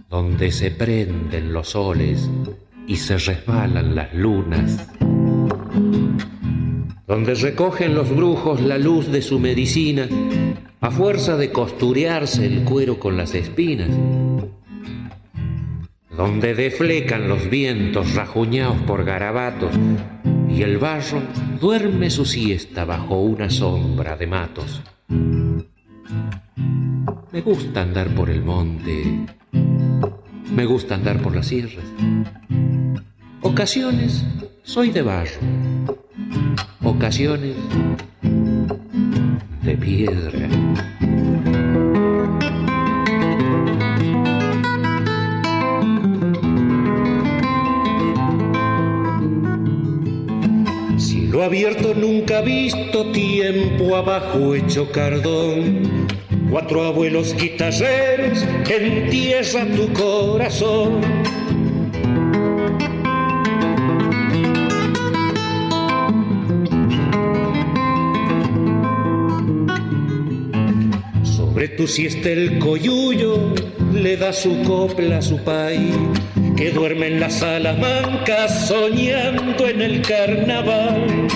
donde 0.09 0.49
se 0.51 0.71
prenden 0.71 1.53
los 1.53 1.69
soles 1.69 2.27
y 2.87 2.95
se 2.95 3.19
resbalan 3.19 3.93
las 3.93 4.11
lunas, 4.15 4.89
donde 7.05 7.35
recogen 7.35 7.93
los 7.93 8.09
brujos 8.09 8.59
la 8.59 8.79
luz 8.79 9.11
de 9.11 9.21
su 9.21 9.37
medicina 9.37 10.09
a 10.81 10.89
fuerza 10.89 11.37
de 11.37 11.51
costurearse 11.51 12.47
el 12.47 12.63
cuero 12.63 12.99
con 12.99 13.17
las 13.17 13.35
espinas, 13.35 13.91
donde 16.19 16.53
deflecan 16.53 17.29
los 17.29 17.49
vientos 17.49 18.13
rajuñados 18.13 18.75
por 18.81 19.05
garabatos 19.05 19.71
y 20.49 20.63
el 20.63 20.77
barro 20.77 21.21
duerme 21.61 22.09
su 22.09 22.25
siesta 22.25 22.83
bajo 22.83 23.21
una 23.21 23.49
sombra 23.49 24.17
de 24.17 24.27
matos. 24.27 24.81
Me 27.31 27.39
gusta 27.39 27.83
andar 27.83 28.09
por 28.09 28.29
el 28.29 28.43
monte, 28.43 29.27
me 30.53 30.65
gusta 30.65 30.95
andar 30.95 31.21
por 31.21 31.33
las 31.33 31.47
sierras. 31.47 31.85
Ocasiones 33.41 34.25
soy 34.63 34.91
de 34.91 35.01
barro, 35.01 35.39
ocasiones 36.83 37.55
de 39.63 39.77
piedra. 39.77 40.49
Cielo 51.39 51.45
abierto 51.45 51.93
nunca 51.93 52.41
visto, 52.41 53.13
tiempo 53.13 53.95
abajo 53.95 54.55
hecho 54.55 54.91
cardón. 54.91 56.05
Cuatro 56.51 56.83
abuelos 56.83 57.33
guitarreros 57.33 58.45
entierra 58.69 59.65
tu 59.73 59.93
corazón. 59.93 60.99
Sobre 71.23 71.69
tu 71.69 71.87
siesta 71.87 72.31
el 72.31 72.59
coyuyo 72.59 73.53
le 73.93 74.17
da 74.17 74.33
su 74.33 74.61
copla 74.63 75.19
a 75.19 75.21
su 75.21 75.37
país, 75.37 75.95
que 76.59 76.71
duerme 76.71 77.07
en 77.07 77.21
la 77.21 77.29
salamanca 77.29 78.49
soñando 78.49 79.65
en 79.65 79.81
el 79.81 80.01
carnaval. 80.01 81.27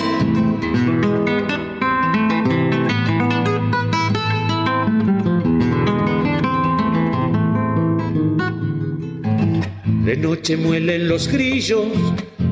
De 10.04 10.14
noche 10.18 10.58
muelen 10.58 11.08
los 11.08 11.28
grillos, 11.28 11.86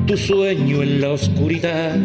tu 0.07 0.17
sueño 0.17 0.81
en 0.81 0.99
la 0.99 1.11
oscuridad. 1.11 1.95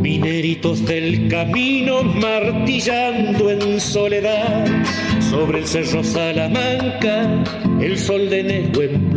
Mineritos 0.00 0.86
del 0.86 1.26
camino 1.26 2.04
martillando 2.04 3.50
en 3.50 3.80
soledad. 3.80 4.64
Sobre 5.28 5.58
el 5.58 5.66
cerro 5.66 6.04
Salamanca, 6.04 7.44
el 7.80 7.98
sol 7.98 8.30
de 8.30 8.44
negro 8.44 8.82
en 8.82 8.90
plumón. 8.90 9.07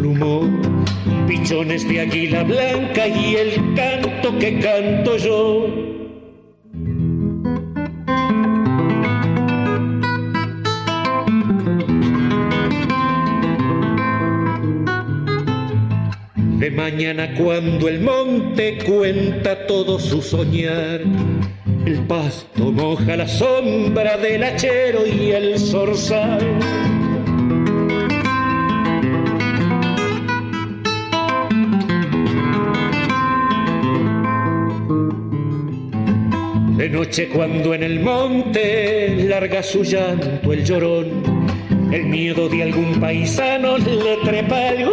Pichones 1.42 1.88
de 1.88 2.02
águila 2.02 2.44
blanca 2.44 3.08
y 3.08 3.36
el 3.36 3.74
canto 3.74 4.38
que 4.38 4.60
canto 4.60 5.18
yo. 5.18 5.66
De 16.60 16.70
mañana 16.70 17.34
cuando 17.34 17.88
el 17.88 18.02
monte 18.02 18.78
cuenta 18.86 19.66
todo 19.66 19.98
su 19.98 20.22
soñar, 20.22 21.02
el 21.88 22.06
pasto 22.08 22.72
moja 22.72 23.18
la 23.18 23.28
sombra 23.28 24.16
del 24.18 24.44
hachero 24.44 25.08
y 25.08 25.32
el 25.32 25.58
zorzal. 25.58 26.91
Noche 36.92 37.30
cuando 37.30 37.74
en 37.74 37.84
el 37.84 38.02
monte 38.02 39.16
larga 39.28 39.64
su 39.64 39.84
llanto 39.84 40.52
el 40.52 40.66
llorón, 40.66 41.24
el 41.92 42.06
miedo 42.06 42.50
de 42.50 42.64
algún 42.64 43.00
paisano 43.00 43.78
le 43.78 44.18
trepa 44.24 44.70
el 44.70 44.90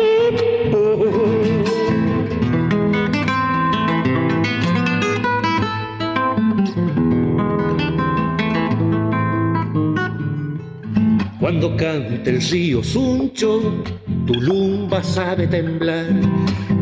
Cuando 11.41 11.77
cante 11.77 12.31
el 12.31 12.41
río 12.43 12.85
Suncho, 12.85 13.83
tu 14.27 14.35
lumba 14.35 15.03
sabe 15.03 15.47
temblar. 15.47 16.07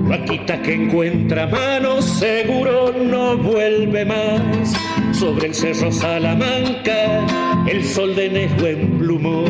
Vaquita 0.08 0.60
que 0.60 0.74
encuentra 0.74 1.46
manos, 1.46 2.04
seguro 2.04 2.92
no 2.92 3.36
vuelve 3.38 4.04
más. 4.04 4.85
Sobre 5.18 5.46
el 5.46 5.54
cerro 5.54 5.90
Salamanca, 5.90 7.64
el 7.66 7.82
sol 7.84 8.14
de 8.14 8.28
negro 8.28 8.66
en 8.66 8.98
plumón. 8.98 9.46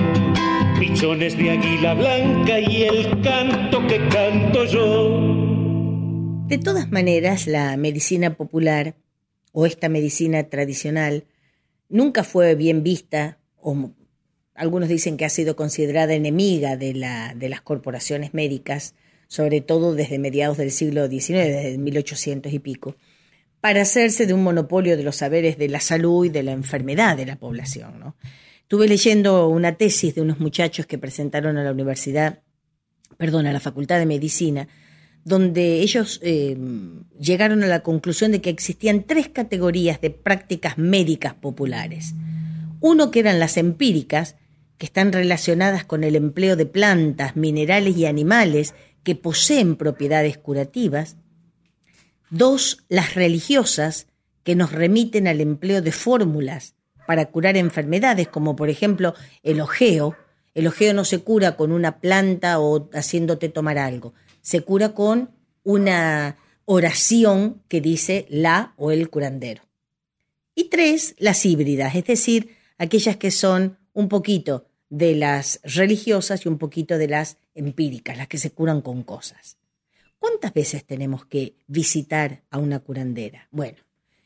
Pichones 0.79 1.37
de 1.37 1.51
águila 1.51 1.95
blanca 1.95 2.61
y 2.61 2.85
el 2.85 3.21
canto 3.21 3.85
que 3.89 3.99
canto 4.09 4.65
yo. 4.67 6.47
De 6.47 6.59
todas 6.59 6.93
maneras, 6.93 7.49
la 7.49 7.77
medicina 7.77 8.37
popular 8.37 8.95
o 9.51 9.67
esta 9.67 9.89
medicina 9.89 10.45
tradicional 10.45 11.25
nunca 11.89 12.23
fue 12.23 12.55
bien 12.55 12.85
vista 12.85 13.41
o 13.61 13.91
algunos 14.55 14.89
dicen 14.89 15.17
que 15.17 15.25
ha 15.25 15.31
sido 15.31 15.57
considerada 15.57 16.15
enemiga 16.15 16.77
de, 16.77 16.95
la, 16.95 17.35
de 17.35 17.49
las 17.49 17.61
corporaciones 17.61 18.35
médicas, 18.35 18.95
sobre 19.27 19.63
todo 19.63 19.97
desde 19.97 20.21
mediados 20.21 20.59
del 20.59 20.71
siglo 20.71 21.09
XIX, 21.09 21.29
desde 21.29 21.79
1800 21.79 22.53
y 22.53 22.59
pico, 22.61 22.95
para 23.67 23.83
hacerse 23.83 24.27
de 24.27 24.33
un 24.33 24.45
monopolio 24.45 24.97
de 24.97 25.03
los 25.03 25.17
saberes 25.17 25.59
de 25.59 25.69
la 25.69 25.81
salud 25.81 26.25
y 26.25 26.29
de 26.29 26.45
la 26.45 26.53
enfermedad 26.53 27.17
de 27.17 27.27
la 27.27 27.35
población. 27.35 28.15
Estuve 28.63 28.87
leyendo 28.87 29.49
una 29.49 29.73
tesis 29.73 30.15
de 30.15 30.21
unos 30.21 30.39
muchachos 30.39 30.87
que 30.87 30.99
presentaron 30.99 31.59
a 31.59 31.65
la 31.65 31.73
universidad, 31.73 32.45
perdón, 33.17 33.45
a 33.47 33.53
la 33.53 33.59
Facultad 33.59 33.99
de 33.99 34.07
Medicina, 34.07 34.69
donde 35.25 35.81
ellos 35.81 36.21
eh, 36.23 36.57
llegaron 37.19 37.65
a 37.65 37.67
la 37.67 37.81
conclusión 37.81 38.31
de 38.31 38.41
que 38.41 38.51
existían 38.51 39.03
tres 39.03 39.31
categorías 39.31 40.01
de 40.01 40.11
prácticas 40.11 40.79
médicas 40.79 41.35
populares. 41.35 42.15
Uno 42.79 43.11
que 43.11 43.19
eran 43.19 43.41
las 43.41 43.57
empíricas, 43.57 44.37
que 44.79 44.87
están 44.87 45.13
relacionadas 45.13 45.85
con 45.85 46.05
el 46.05 46.15
empleo 46.15 46.55
de 46.55 46.67
plantas, 46.67 47.35
minerales 47.35 47.97
y 47.97 48.07
animales 48.07 48.75
que 49.03 49.17
poseen 49.17 49.75
propiedades 49.75 50.39
curativas. 50.39 51.17
Dos, 52.31 52.85
las 52.89 53.15
religiosas, 53.15 54.07
que 54.47 54.55
nos 54.55 54.71
remiten 54.71 55.27
al 55.27 55.41
empleo 55.41 55.83
de 55.83 55.91
fórmulas 55.91 56.77
para 57.07 57.27
curar 57.27 57.57
enfermedades, 57.57 58.29
como 58.29 58.55
por 58.55 58.71
ejemplo 58.71 59.15
el 59.43 59.61
ojeo. 59.61 60.17
El 60.55 60.69
ojeo 60.69 60.95
no 60.95 61.05
se 61.05 61.19
cura 61.19 61.57
con 61.57 61.73
una 61.73 61.99
planta 61.99 62.61
o 62.61 62.89
haciéndote 62.93 63.49
tomar 63.49 63.77
algo, 63.77 64.15
se 64.43 64.61
cura 64.61 64.95
con 64.95 65.33
una 65.65 66.37
oración 66.65 67.63
que 67.67 67.81
dice 67.81 68.27
la 68.29 68.73
o 68.77 68.93
el 68.93 69.11
curandero. 69.11 69.65
Y 70.55 70.71
tres, 70.71 71.17
las 71.19 71.45
híbridas, 71.45 71.97
es 71.97 72.05
decir, 72.05 72.57
aquellas 72.79 73.17
que 73.17 73.33
son 73.33 73.79
un 73.93 74.09
poquito 74.09 74.69
de 74.89 75.17
las 75.17 75.61
religiosas 75.65 76.47
y 76.47 76.49
un 76.49 76.59
poquito 76.59 76.99
de 76.99 77.09
las 77.09 77.39
empíricas, 77.55 78.17
las 78.17 78.29
que 78.29 78.39
se 78.39 78.53
curan 78.53 78.81
con 78.81 79.03
cosas. 79.03 79.59
¿Cuántas 80.29 80.55
veces 80.55 80.85
tenemos 80.85 81.25
que 81.25 81.55
visitar 81.69 82.43
a 82.51 82.59
una 82.59 82.81
curandera? 82.81 83.47
Bueno, 83.53 83.79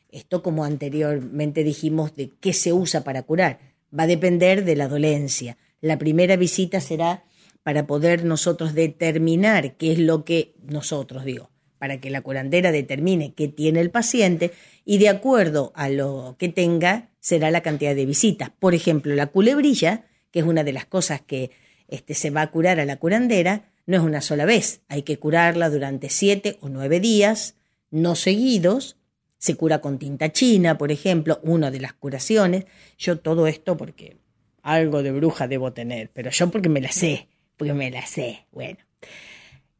esto 0.09 0.41
como 0.41 0.65
anteriormente 0.65 1.63
dijimos 1.63 2.15
de 2.15 2.31
qué 2.39 2.53
se 2.53 2.73
usa 2.73 3.03
para 3.03 3.21
curar, 3.21 3.59
va 3.97 4.05
a 4.05 4.07
depender 4.07 4.65
de 4.65 4.75
la 4.75 4.87
dolencia. 4.87 5.59
La 5.79 5.99
primera 5.99 6.37
visita 6.37 6.81
será 6.81 7.23
para 7.61 7.85
poder 7.85 8.25
nosotros 8.25 8.73
determinar 8.73 9.77
qué 9.77 9.91
es 9.91 9.99
lo 9.99 10.25
que 10.25 10.55
nosotros 10.63 11.23
digo, 11.23 11.51
para 11.77 12.01
que 12.01 12.09
la 12.09 12.21
curandera 12.21 12.71
determine 12.71 13.35
qué 13.35 13.47
tiene 13.47 13.79
el 13.79 13.91
paciente 13.91 14.53
y 14.83 14.97
de 14.97 15.09
acuerdo 15.09 15.71
a 15.75 15.87
lo 15.87 16.35
que 16.39 16.49
tenga 16.49 17.11
será 17.19 17.51
la 17.51 17.61
cantidad 17.61 17.93
de 17.93 18.07
visitas. 18.07 18.49
Por 18.49 18.73
ejemplo, 18.73 19.13
la 19.13 19.27
culebrilla, 19.27 20.05
que 20.31 20.39
es 20.39 20.45
una 20.47 20.63
de 20.63 20.73
las 20.73 20.87
cosas 20.87 21.21
que 21.21 21.51
este, 21.87 22.15
se 22.15 22.31
va 22.31 22.41
a 22.41 22.49
curar 22.49 22.79
a 22.79 22.85
la 22.85 22.97
curandera, 22.97 23.70
No 23.85 23.97
es 23.97 24.03
una 24.03 24.21
sola 24.21 24.45
vez, 24.45 24.81
hay 24.87 25.03
que 25.03 25.17
curarla 25.17 25.69
durante 25.69 26.09
siete 26.09 26.57
o 26.61 26.69
nueve 26.69 26.99
días, 26.99 27.55
no 27.89 28.15
seguidos. 28.15 28.97
Se 29.37 29.55
cura 29.55 29.81
con 29.81 29.97
tinta 29.97 30.31
china, 30.31 30.77
por 30.77 30.91
ejemplo, 30.91 31.39
una 31.43 31.71
de 31.71 31.79
las 31.79 31.93
curaciones. 31.93 32.65
Yo 32.97 33.19
todo 33.19 33.47
esto 33.47 33.75
porque 33.75 34.17
algo 34.61 35.01
de 35.01 35.11
bruja 35.11 35.47
debo 35.47 35.73
tener, 35.73 36.11
pero 36.13 36.29
yo 36.29 36.51
porque 36.51 36.69
me 36.69 36.81
la 36.81 36.91
sé, 36.91 37.27
porque 37.57 37.73
me 37.73 37.89
la 37.89 38.05
sé. 38.05 38.45
Bueno. 38.51 38.77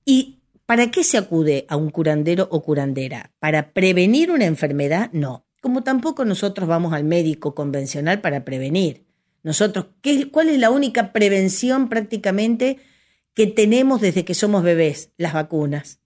¿Y 0.04 0.40
para 0.66 0.90
qué 0.90 1.04
se 1.04 1.18
acude 1.18 1.66
a 1.70 1.76
un 1.76 1.92
curandero 1.92 2.48
o 2.52 2.64
curandera? 2.64 3.32
¿Para 3.40 3.72
prevenir 3.72 4.32
una 4.32 4.46
enfermedad? 4.46 5.12
No. 5.14 5.46
Como 5.62 5.84
tampoco 5.84 6.26
nosotros 6.26 6.68
vamos 6.68 6.94
al 6.94 7.04
médico 7.04 7.54
convencional 7.54 8.20
para 8.20 8.44
prevenir. 8.44 9.06
Nosotros, 9.44 9.88
¿qué, 10.02 10.30
¿cuál 10.32 10.50
es 10.50 10.60
la 10.60 10.72
única 10.72 11.14
prevención 11.14 11.88
prácticamente 11.88 12.80
que 13.34 13.48
tenemos 13.48 14.02
desde 14.02 14.26
que 14.26 14.34
somos 14.34 14.64
bebés? 14.64 15.12
Las 15.18 15.34
vacunas. 15.34 16.00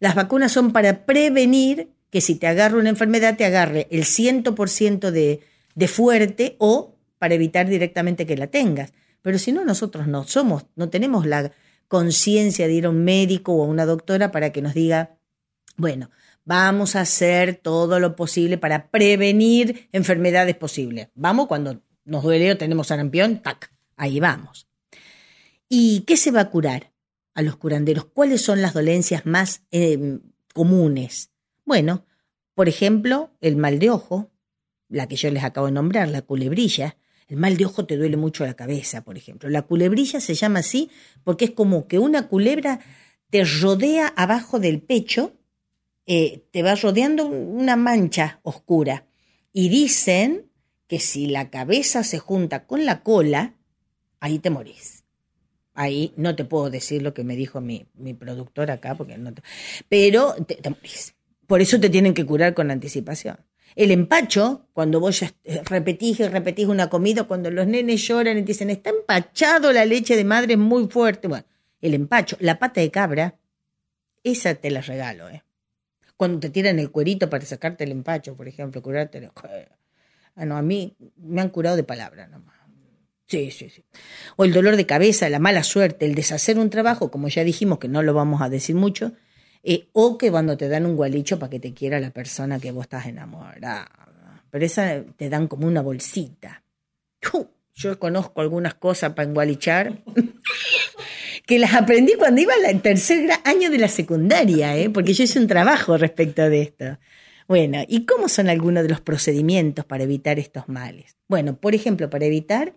Las 0.00 0.14
vacunas 0.14 0.52
son 0.52 0.72
para 0.72 1.06
prevenir 1.06 1.90
que 2.10 2.20
si 2.20 2.36
te 2.36 2.46
agarra 2.46 2.78
una 2.78 2.90
enfermedad 2.90 3.36
te 3.36 3.44
agarre 3.44 3.88
el 3.90 4.04
100% 4.04 5.10
de, 5.10 5.40
de 5.74 5.88
fuerte 5.88 6.56
o 6.58 6.96
para 7.18 7.34
evitar 7.34 7.68
directamente 7.68 8.26
que 8.26 8.36
la 8.36 8.48
tengas. 8.48 8.92
Pero 9.22 9.38
si 9.38 9.52
no, 9.52 9.64
nosotros 9.64 10.06
no 10.06 10.24
somos, 10.24 10.66
no 10.76 10.90
tenemos 10.90 11.26
la 11.26 11.52
conciencia 11.88 12.66
de 12.66 12.74
ir 12.74 12.86
a 12.86 12.90
un 12.90 13.04
médico 13.04 13.54
o 13.54 13.64
a 13.64 13.66
una 13.66 13.86
doctora 13.86 14.30
para 14.30 14.50
que 14.52 14.62
nos 14.62 14.74
diga, 14.74 15.16
bueno, 15.76 16.10
vamos 16.44 16.96
a 16.96 17.00
hacer 17.00 17.56
todo 17.56 17.98
lo 18.00 18.16
posible 18.16 18.58
para 18.58 18.90
prevenir 18.90 19.88
enfermedades 19.92 20.56
posibles. 20.56 21.08
Vamos 21.14 21.46
cuando 21.46 21.80
nos 22.04 22.22
duele 22.22 22.52
o 22.52 22.58
tenemos 22.58 22.88
sarampión, 22.88 23.42
tac, 23.42 23.72
ahí 23.96 24.20
vamos. 24.20 24.68
¿Y 25.68 26.00
qué 26.00 26.16
se 26.16 26.30
va 26.30 26.40
a 26.40 26.50
curar 26.50 26.92
a 27.34 27.42
los 27.42 27.56
curanderos? 27.56 28.06
¿Cuáles 28.06 28.42
son 28.42 28.62
las 28.62 28.74
dolencias 28.74 29.26
más 29.26 29.62
eh, 29.70 30.18
comunes? 30.52 31.30
Bueno, 31.64 32.04
por 32.54 32.68
ejemplo, 32.68 33.30
el 33.40 33.56
mal 33.56 33.78
de 33.78 33.90
ojo, 33.90 34.30
la 34.88 35.08
que 35.08 35.16
yo 35.16 35.30
les 35.30 35.44
acabo 35.44 35.66
de 35.66 35.72
nombrar, 35.72 36.08
la 36.08 36.22
culebrilla. 36.22 36.96
El 37.26 37.38
mal 37.38 37.56
de 37.56 37.66
ojo 37.66 37.86
te 37.86 37.96
duele 37.96 38.16
mucho 38.16 38.44
la 38.44 38.54
cabeza, 38.54 39.02
por 39.02 39.16
ejemplo. 39.16 39.48
La 39.48 39.62
culebrilla 39.62 40.20
se 40.20 40.34
llama 40.34 40.60
así 40.60 40.90
porque 41.24 41.46
es 41.46 41.50
como 41.50 41.88
que 41.88 41.98
una 41.98 42.28
culebra 42.28 42.80
te 43.30 43.44
rodea 43.44 44.08
abajo 44.08 44.60
del 44.60 44.80
pecho, 44.80 45.32
eh, 46.06 46.44
te 46.52 46.62
va 46.62 46.74
rodeando 46.76 47.26
una 47.26 47.76
mancha 47.76 48.38
oscura. 48.42 49.06
Y 49.52 49.68
dicen 49.68 50.50
que 50.86 51.00
si 51.00 51.26
la 51.26 51.50
cabeza 51.50 52.04
se 52.04 52.18
junta 52.18 52.66
con 52.66 52.84
la 52.84 53.02
cola, 53.02 53.54
ahí 54.20 54.38
te 54.38 54.50
morís. 54.50 54.93
Ahí 55.74 56.12
no 56.16 56.36
te 56.36 56.44
puedo 56.44 56.70
decir 56.70 57.02
lo 57.02 57.14
que 57.14 57.24
me 57.24 57.34
dijo 57.34 57.60
mi, 57.60 57.86
mi 57.94 58.14
productor 58.14 58.70
acá, 58.70 58.94
porque 58.94 59.18
no 59.18 59.32
pero 59.88 60.34
te, 60.46 60.58
morís. 60.70 61.14
Por 61.46 61.60
eso 61.60 61.80
te 61.80 61.90
tienen 61.90 62.14
que 62.14 62.24
curar 62.24 62.54
con 62.54 62.70
anticipación. 62.70 63.36
El 63.74 63.90
empacho, 63.90 64.68
cuando 64.72 65.00
vos 65.00 65.20
ya 65.20 65.32
repetís 65.64 66.20
y 66.20 66.28
repetís 66.28 66.66
una 66.66 66.88
comida, 66.88 67.24
cuando 67.24 67.50
los 67.50 67.66
nenes 67.66 68.06
lloran 68.06 68.38
y 68.38 68.42
te 68.42 68.48
dicen, 68.48 68.70
está 68.70 68.90
empachado 68.90 69.72
la 69.72 69.84
leche 69.84 70.16
de 70.16 70.24
madre, 70.24 70.52
es 70.54 70.58
muy 70.58 70.86
fuerte. 70.86 71.26
Bueno, 71.26 71.44
el 71.80 71.94
empacho, 71.94 72.36
la 72.38 72.58
pata 72.60 72.80
de 72.80 72.90
cabra, 72.92 73.36
esa 74.22 74.54
te 74.54 74.70
la 74.70 74.80
regalo, 74.80 75.28
¿eh? 75.28 75.42
Cuando 76.16 76.38
te 76.38 76.50
tiran 76.50 76.78
el 76.78 76.92
cuerito 76.92 77.28
para 77.28 77.44
sacarte 77.44 77.82
el 77.82 77.90
empacho, 77.90 78.36
por 78.36 78.48
ejemplo, 78.48 78.80
curarte. 78.80 79.28
Ah, 80.36 80.44
no, 80.44 80.56
a 80.56 80.62
mí 80.62 80.96
me 81.16 81.40
han 81.40 81.48
curado 81.48 81.76
de 81.76 81.84
palabra 81.84 82.26
nomás. 82.26 82.53
Sí, 83.26 83.50
sí, 83.50 83.70
sí. 83.70 83.84
O 84.36 84.44
el 84.44 84.52
dolor 84.52 84.76
de 84.76 84.86
cabeza, 84.86 85.28
la 85.30 85.38
mala 85.38 85.62
suerte, 85.62 86.04
el 86.04 86.14
deshacer 86.14 86.58
un 86.58 86.70
trabajo, 86.70 87.10
como 87.10 87.28
ya 87.28 87.42
dijimos 87.42 87.78
que 87.78 87.88
no 87.88 88.02
lo 88.02 88.12
vamos 88.12 88.42
a 88.42 88.50
decir 88.50 88.76
mucho, 88.76 89.12
eh, 89.62 89.88
o 89.92 90.18
que 90.18 90.30
cuando 90.30 90.56
te 90.58 90.68
dan 90.68 90.84
un 90.84 90.94
gualicho 90.94 91.38
para 91.38 91.50
que 91.50 91.58
te 91.58 91.72
quiera 91.72 91.98
la 92.00 92.10
persona 92.10 92.60
que 92.60 92.70
vos 92.70 92.84
estás 92.84 93.06
enamorada. 93.06 93.88
Pero 94.50 94.64
esa 94.64 95.02
te 95.16 95.30
dan 95.30 95.48
como 95.48 95.66
una 95.66 95.80
bolsita. 95.80 96.62
yo 97.74 97.98
conozco 97.98 98.40
algunas 98.40 98.74
cosas 98.74 99.14
para 99.14 99.28
engualichar 99.28 100.04
que 101.46 101.58
las 101.58 101.74
aprendí 101.74 102.14
cuando 102.14 102.42
iba 102.42 102.52
al 102.66 102.82
tercer 102.82 103.30
año 103.44 103.70
de 103.70 103.78
la 103.78 103.88
secundaria, 103.88 104.76
¿eh? 104.76 104.90
porque 104.90 105.14
yo 105.14 105.24
hice 105.24 105.38
un 105.38 105.46
trabajo 105.46 105.96
respecto 105.96 106.48
de 106.48 106.62
esto. 106.62 106.98
Bueno, 107.48 107.84
¿y 107.88 108.06
cómo 108.06 108.28
son 108.28 108.48
algunos 108.48 108.82
de 108.82 108.88
los 108.88 109.00
procedimientos 109.00 109.84
para 109.84 110.04
evitar 110.04 110.38
estos 110.38 110.68
males? 110.68 111.16
Bueno, 111.28 111.56
por 111.56 111.74
ejemplo, 111.74 112.08
para 112.08 112.24
evitar, 112.24 112.74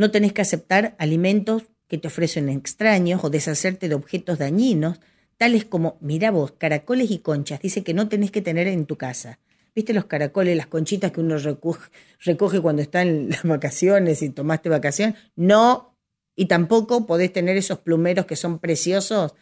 no 0.00 0.10
tenés 0.10 0.32
que 0.32 0.40
aceptar 0.40 0.94
alimentos 0.98 1.64
que 1.86 1.98
te 1.98 2.08
ofrecen 2.08 2.48
extraños 2.48 3.22
o 3.22 3.28
deshacerte 3.28 3.88
de 3.88 3.94
objetos 3.94 4.38
dañinos, 4.38 4.98
tales 5.36 5.64
como, 5.66 5.98
mira 6.00 6.30
vos, 6.30 6.52
caracoles 6.52 7.10
y 7.10 7.18
conchas, 7.18 7.60
dice 7.60 7.84
que 7.84 7.92
no 7.94 8.08
tenés 8.08 8.30
que 8.30 8.40
tener 8.40 8.66
en 8.66 8.86
tu 8.86 8.96
casa. 8.96 9.38
¿Viste 9.74 9.92
los 9.92 10.06
caracoles, 10.06 10.56
las 10.56 10.68
conchitas 10.68 11.12
que 11.12 11.20
uno 11.20 11.36
recoge, 11.36 12.60
cuando 12.60 12.82
está 12.82 13.02
en 13.02 13.28
las 13.30 13.44
vacaciones 13.44 14.22
y 14.22 14.30
tomaste 14.30 14.70
vacación? 14.70 15.14
No, 15.36 15.94
y 16.34 16.46
tampoco 16.46 17.06
podés 17.06 17.32
tener 17.32 17.56
esos 17.56 17.80
plumeros 17.80 18.24
que 18.24 18.36
son 18.36 18.58
preciosos 18.58 19.34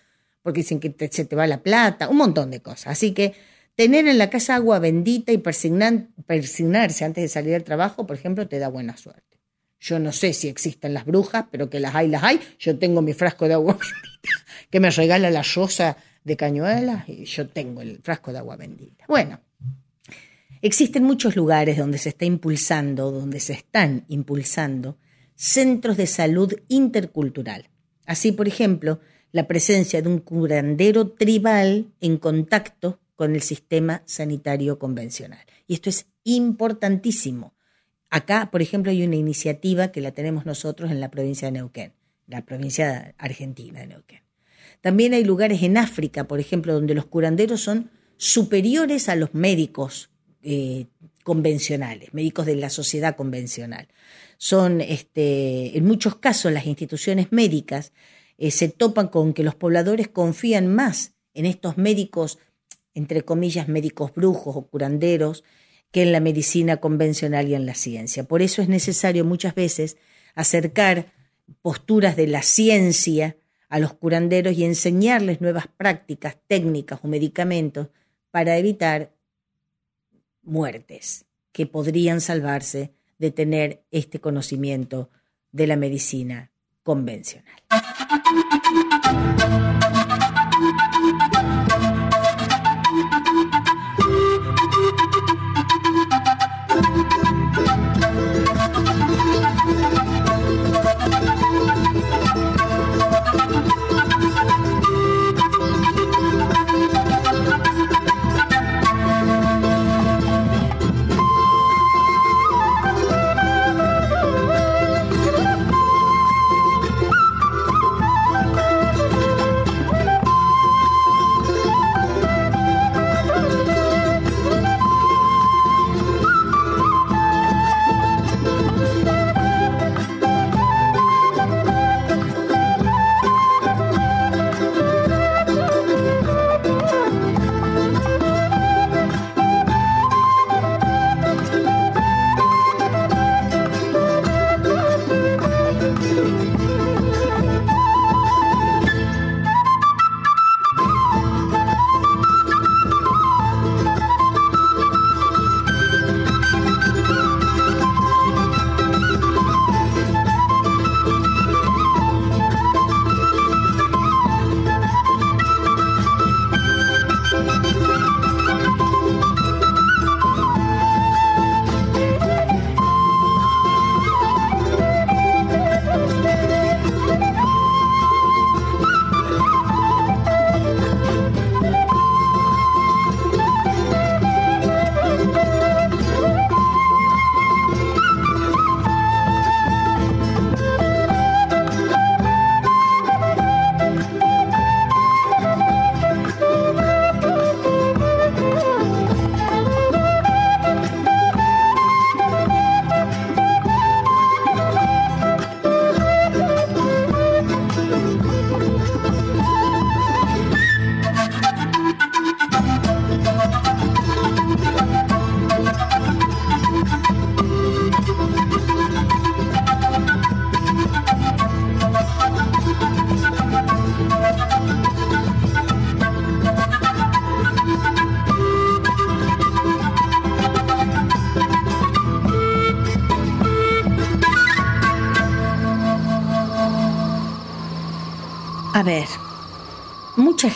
porque 0.42 0.61
dicen 0.61 0.80
que 0.80 0.92
se 1.11 1.24
te 1.24 1.36
va 1.36 1.46
la 1.46 1.62
plata, 1.62 2.09
un 2.09 2.16
montón 2.16 2.50
de 2.50 2.61
cosas. 2.61 2.88
Así 2.88 3.12
que 3.12 3.34
Tener 3.78 4.09
en 4.09 4.18
la 4.18 4.28
casa 4.28 4.56
agua 4.56 4.80
bendita 4.80 5.30
y 5.30 5.38
persignarse 5.38 7.04
antes 7.04 7.22
de 7.22 7.28
salir 7.28 7.54
al 7.54 7.62
trabajo, 7.62 8.09
por 8.09 8.16
ejemplo, 8.16 8.48
te 8.48 8.59
da 8.59 8.66
buena 8.66 8.96
suerte. 8.96 9.38
Yo 9.81 9.99
no 9.99 10.12
sé 10.12 10.33
si 10.33 10.49
existen 10.49 10.95
las 10.95 11.05
brujas, 11.05 11.47
pero 11.51 11.70
que 11.70 11.81
las 11.81 11.95
hay, 11.95 12.09
las 12.09 12.22
hay. 12.22 12.41
Yo 12.59 12.79
tengo 12.79 13.03
mi 13.03 13.12
frasco 13.12 13.47
de 13.47 13.55
agua 13.55 13.74
bendita 13.81 14.29
que 14.70 14.81
me 14.81 14.91
regala 14.91 15.31
la 15.31 15.43
rosa 15.43 15.97
de 16.24 16.37
cañuelas 16.37 17.09
y 17.09 17.24
yo 17.24 17.49
tengo 17.49 17.81
el 17.81 18.01
frasco 18.03 18.33
de 18.33 18.39
agua 18.39 18.57
bendita. 18.57 19.05
Bueno, 19.09 19.41
existen 20.62 21.05
muchos 21.05 21.37
lugares 21.37 21.79
donde 21.79 21.99
se 21.99 22.11
está 22.11 22.24
impulsando, 22.24 23.11
donde 23.11 23.41
se 23.41 23.55
están 23.55 24.05
impulsando 24.09 24.99
centros 25.35 25.97
de 25.97 26.07
salud 26.07 26.53
intercultural. 26.68 27.68
Así, 28.07 28.33
por 28.33 28.49
ejemplo, 28.49 29.01
la 29.33 29.47
presencia 29.47 30.03
de 30.03 30.09
un 30.09 30.18
curandero 30.18 31.11
tribal 31.11 31.93
en 32.01 32.16
contacto 32.18 33.01
con 33.14 33.35
el 33.35 33.43
sistema 33.43 34.03
sanitario 34.05 34.79
convencional. 34.79 35.45
Y 35.66 35.74
esto 35.74 35.91
es 35.91 36.07
importantísimo. 36.24 37.55
Acá, 38.11 38.50
por 38.50 38.62
ejemplo, 38.62 38.90
hay 38.90 39.02
una 39.02 39.16
iniciativa 39.16 39.88
que 39.88 40.00
la 40.00 40.12
tenemos 40.12 40.46
nosotros 40.46 40.90
en 40.90 41.00
la 41.00 41.11
provincia 41.11 41.48
de 41.48 41.52
Neuquén, 41.52 41.92
la 42.26 42.44
provincia 42.44 43.14
argentina 43.18 43.80
de 43.80 43.88
Neuquén. 43.88 44.22
También 44.80 45.12
hay 45.12 45.24
lugares 45.24 45.62
en 45.62 45.76
África, 45.76 46.24
por 46.24 46.40
ejemplo, 46.40 46.72
donde 46.72 46.94
los 46.94 47.06
curanderos 47.06 47.61
son 47.61 47.90
superiores 48.16 49.09
a 49.09 49.16
los 49.16 49.34
médicos 49.34 50.11
eh, 50.42 50.86
convencionales, 51.24 52.14
médicos 52.14 52.46
de 52.46 52.56
la 52.56 52.70
sociedad 52.70 53.16
convencional. 53.16 53.88
Son, 54.38 54.80
este, 54.80 55.76
en 55.76 55.84
muchos 55.84 56.16
casos, 56.16 56.52
las 56.52 56.66
instituciones 56.66 57.32
médicas 57.32 57.92
eh, 58.38 58.50
se 58.50 58.68
topan 58.68 59.09
con 59.09 59.34
que 59.34 59.42
los 59.42 59.54
pobladores 59.54 60.09
confían 60.09 60.72
más 60.72 61.14
en 61.34 61.44
estos 61.44 61.76
médicos 61.76 62.38
entre 62.98 63.22
comillas, 63.22 63.68
médicos 63.68 64.12
brujos 64.12 64.56
o 64.56 64.66
curanderos 64.66 65.44
que 65.91 66.03
en 66.03 66.12
la 66.12 66.20
medicina 66.20 66.78
convencional 66.78 67.49
y 67.49 67.55
en 67.55 67.66
la 67.66 67.74
ciencia. 67.74 68.24
Por 68.24 68.43
eso 68.43 68.62
es 68.62 68.68
necesario 68.68 69.24
muchas 69.24 69.55
veces 69.55 69.97
acercar 70.34 71.12
posturas 71.62 72.16
de 72.16 72.26
la 72.26 72.43
ciencia 72.43 73.36
a 73.68 73.78
los 73.78 73.95
curanderos 73.95 74.57
y 74.57 74.64
enseñarles 74.64 75.41
nuevas 75.41 75.66
prácticas, 75.66 76.36
técnicas 76.47 77.01
o 77.03 77.09
medicamentos 77.09 77.89
para 78.30 78.57
evitar 78.57 79.12
muertes 80.43 81.26
que 81.53 81.66
podrían 81.66 82.20
salvarse 82.20 82.93
de 83.18 83.30
tener 83.30 83.82
este 83.91 84.20
conocimiento 84.20 85.11
de 85.53 85.66
la 85.66 85.76
medicina 85.76 86.51
convencional. 86.82 87.57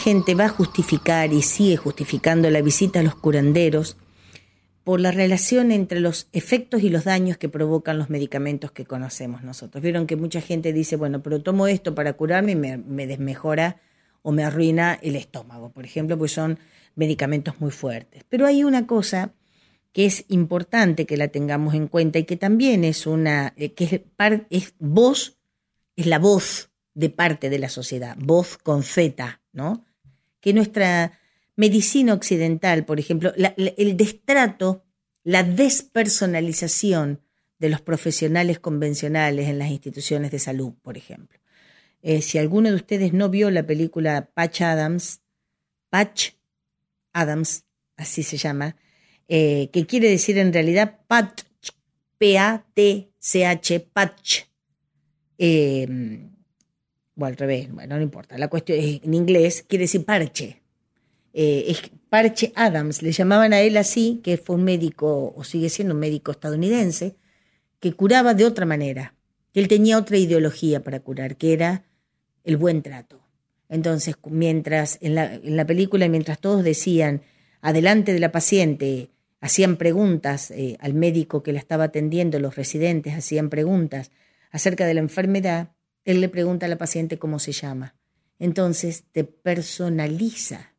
Gente 0.02 0.34
va 0.34 0.46
a 0.46 0.48
justificar 0.48 1.32
y 1.32 1.42
sigue 1.42 1.76
justificando 1.76 2.50
la 2.50 2.60
visita 2.60 2.98
a 2.98 3.02
los 3.04 3.14
curanderos 3.14 3.96
por 4.82 4.98
la 4.98 5.12
relación 5.12 5.70
entre 5.70 6.00
los 6.00 6.26
efectos 6.32 6.82
y 6.82 6.88
los 6.88 7.04
daños 7.04 7.36
que 7.36 7.48
provocan 7.48 7.98
los 7.98 8.10
medicamentos 8.10 8.72
que 8.72 8.84
conocemos 8.84 9.44
nosotros. 9.44 9.80
Vieron 9.80 10.08
que 10.08 10.16
mucha 10.16 10.40
gente 10.40 10.72
dice, 10.72 10.96
bueno, 10.96 11.22
pero 11.22 11.40
tomo 11.40 11.68
esto 11.68 11.94
para 11.94 12.14
curarme 12.14 12.52
y 12.52 12.56
me, 12.56 12.78
me 12.78 13.06
desmejora 13.06 13.80
o 14.22 14.32
me 14.32 14.42
arruina 14.42 14.98
el 15.02 15.14
estómago, 15.14 15.70
por 15.70 15.84
ejemplo, 15.84 16.18
pues 16.18 16.32
son 16.32 16.58
medicamentos 16.96 17.60
muy 17.60 17.70
fuertes. 17.70 18.24
Pero 18.28 18.46
hay 18.46 18.64
una 18.64 18.88
cosa 18.88 19.32
que 19.92 20.04
es 20.04 20.24
importante 20.28 21.06
que 21.06 21.16
la 21.16 21.28
tengamos 21.28 21.74
en 21.74 21.86
cuenta 21.86 22.18
y 22.18 22.24
que 22.24 22.36
también 22.36 22.82
es 22.82 23.06
una, 23.06 23.52
eh, 23.56 23.72
que 23.72 23.84
es, 23.84 24.00
es 24.50 24.74
voz, 24.80 25.38
es 25.94 26.06
la 26.06 26.18
voz 26.18 26.70
de 26.94 27.08
parte 27.08 27.50
de 27.50 27.60
la 27.60 27.68
sociedad, 27.68 28.16
voz 28.18 28.58
con 28.58 28.82
Z, 28.82 29.40
¿no? 29.52 29.84
Que 30.42 30.52
nuestra 30.52 31.18
medicina 31.56 32.12
occidental, 32.12 32.84
por 32.84 33.00
ejemplo, 33.00 33.32
el 33.34 33.96
destrato, 33.96 34.84
la 35.24 35.42
despersonalización 35.42 37.20
de 37.58 37.68
los 37.68 37.80
profesionales 37.80 38.58
convencionales 38.58 39.48
en 39.48 39.58
las 39.58 39.70
instituciones 39.70 40.32
de 40.32 40.40
salud, 40.40 40.72
por 40.82 40.98
ejemplo. 40.98 41.38
Eh, 42.02 42.20
si 42.20 42.38
alguno 42.38 42.70
de 42.70 42.74
ustedes 42.74 43.12
no 43.12 43.28
vio 43.28 43.50
la 43.52 43.64
película 43.64 44.28
Patch 44.34 44.62
Adams, 44.62 45.20
Patch 45.88 46.32
Adams, 47.12 47.64
así 47.96 48.24
se 48.24 48.36
llama, 48.36 48.74
eh, 49.28 49.70
que 49.72 49.86
quiere 49.86 50.10
decir 50.10 50.38
en 50.38 50.52
realidad 50.52 50.98
Patch, 51.06 51.44
P-A-T-C-H, 52.18 53.80
Patch. 53.92 54.42
Eh, 55.38 56.31
al 57.24 57.36
revés, 57.36 57.70
bueno, 57.72 57.96
no 57.96 58.02
importa. 58.02 58.38
La 58.38 58.48
cuestión 58.48 58.78
es, 58.78 59.02
en 59.02 59.14
inglés 59.14 59.64
quiere 59.68 59.84
decir 59.84 60.04
parche. 60.04 60.62
Eh, 61.32 61.64
es 61.68 61.90
Parche 62.08 62.52
Adams, 62.56 63.00
le 63.00 63.10
llamaban 63.12 63.54
a 63.54 63.60
él 63.60 63.78
así, 63.78 64.20
que 64.22 64.36
fue 64.36 64.56
un 64.56 64.64
médico, 64.64 65.32
o 65.34 65.44
sigue 65.44 65.70
siendo 65.70 65.94
un 65.94 66.00
médico 66.00 66.30
estadounidense, 66.30 67.16
que 67.80 67.94
curaba 67.94 68.34
de 68.34 68.44
otra 68.44 68.66
manera, 68.66 69.14
él 69.54 69.68
tenía 69.68 69.98
otra 69.98 70.18
ideología 70.18 70.82
para 70.82 71.00
curar, 71.00 71.36
que 71.36 71.52
era 71.54 71.84
el 72.44 72.58
buen 72.58 72.82
trato. 72.82 73.20
Entonces, 73.68 74.16
mientras 74.28 74.98
en 75.00 75.14
la, 75.14 75.34
en 75.34 75.56
la 75.56 75.66
película, 75.66 76.06
mientras 76.08 76.38
todos 76.38 76.62
decían, 76.62 77.22
adelante 77.62 78.12
de 78.12 78.20
la 78.20 78.32
paciente, 78.32 79.10
hacían 79.40 79.76
preguntas 79.76 80.50
eh, 80.50 80.76
al 80.80 80.94
médico 80.94 81.42
que 81.42 81.52
la 81.52 81.58
estaba 81.58 81.84
atendiendo, 81.84 82.38
los 82.38 82.56
residentes 82.56 83.14
hacían 83.14 83.48
preguntas 83.48 84.10
acerca 84.50 84.86
de 84.86 84.94
la 84.94 85.00
enfermedad, 85.00 85.70
él 86.04 86.20
le 86.20 86.28
pregunta 86.28 86.66
a 86.66 86.68
la 86.68 86.78
paciente 86.78 87.18
cómo 87.18 87.38
se 87.38 87.52
llama. 87.52 87.94
Entonces 88.38 89.04
te 89.12 89.24
personaliza. 89.24 90.74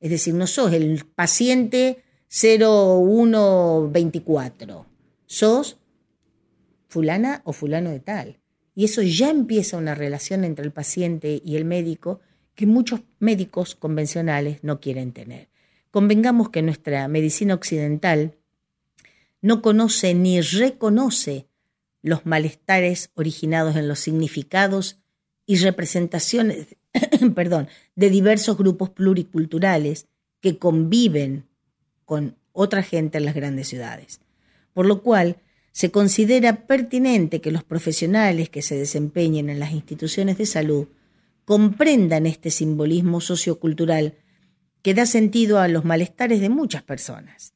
Es 0.00 0.10
decir, 0.10 0.34
no 0.34 0.46
sos 0.46 0.72
el 0.72 1.04
paciente 1.04 2.02
0124, 2.28 4.86
sos 5.26 5.78
fulana 6.88 7.42
o 7.44 7.52
fulano 7.52 7.90
de 7.90 8.00
tal. 8.00 8.40
Y 8.74 8.86
eso 8.86 9.02
ya 9.02 9.30
empieza 9.30 9.76
una 9.76 9.94
relación 9.94 10.44
entre 10.44 10.64
el 10.64 10.72
paciente 10.72 11.40
y 11.44 11.56
el 11.56 11.64
médico 11.64 12.20
que 12.54 12.66
muchos 12.66 13.00
médicos 13.18 13.74
convencionales 13.74 14.62
no 14.62 14.80
quieren 14.80 15.12
tener. 15.12 15.48
Convengamos 15.90 16.50
que 16.50 16.62
nuestra 16.62 17.08
medicina 17.08 17.54
occidental 17.54 18.36
no 19.40 19.62
conoce 19.62 20.14
ni 20.14 20.40
reconoce 20.40 21.48
los 22.04 22.24
malestares 22.26 23.10
originados 23.14 23.74
en 23.76 23.88
los 23.88 23.98
significados 23.98 25.00
y 25.46 25.56
representaciones 25.56 26.76
perdón, 27.34 27.68
de 27.96 28.10
diversos 28.10 28.56
grupos 28.56 28.90
pluriculturales 28.90 30.06
que 30.40 30.58
conviven 30.58 31.46
con 32.04 32.36
otra 32.52 32.82
gente 32.82 33.18
en 33.18 33.24
las 33.24 33.34
grandes 33.34 33.68
ciudades. 33.68 34.20
Por 34.72 34.86
lo 34.86 35.02
cual, 35.02 35.38
se 35.72 35.90
considera 35.90 36.66
pertinente 36.66 37.40
que 37.40 37.50
los 37.50 37.64
profesionales 37.64 38.48
que 38.48 38.62
se 38.62 38.76
desempeñen 38.76 39.50
en 39.50 39.58
las 39.58 39.72
instituciones 39.72 40.38
de 40.38 40.46
salud 40.46 40.86
comprendan 41.44 42.26
este 42.26 42.50
simbolismo 42.50 43.20
sociocultural 43.20 44.14
que 44.82 44.94
da 44.94 45.06
sentido 45.06 45.58
a 45.58 45.66
los 45.66 45.84
malestares 45.84 46.40
de 46.40 46.48
muchas 46.48 46.82
personas. 46.82 47.54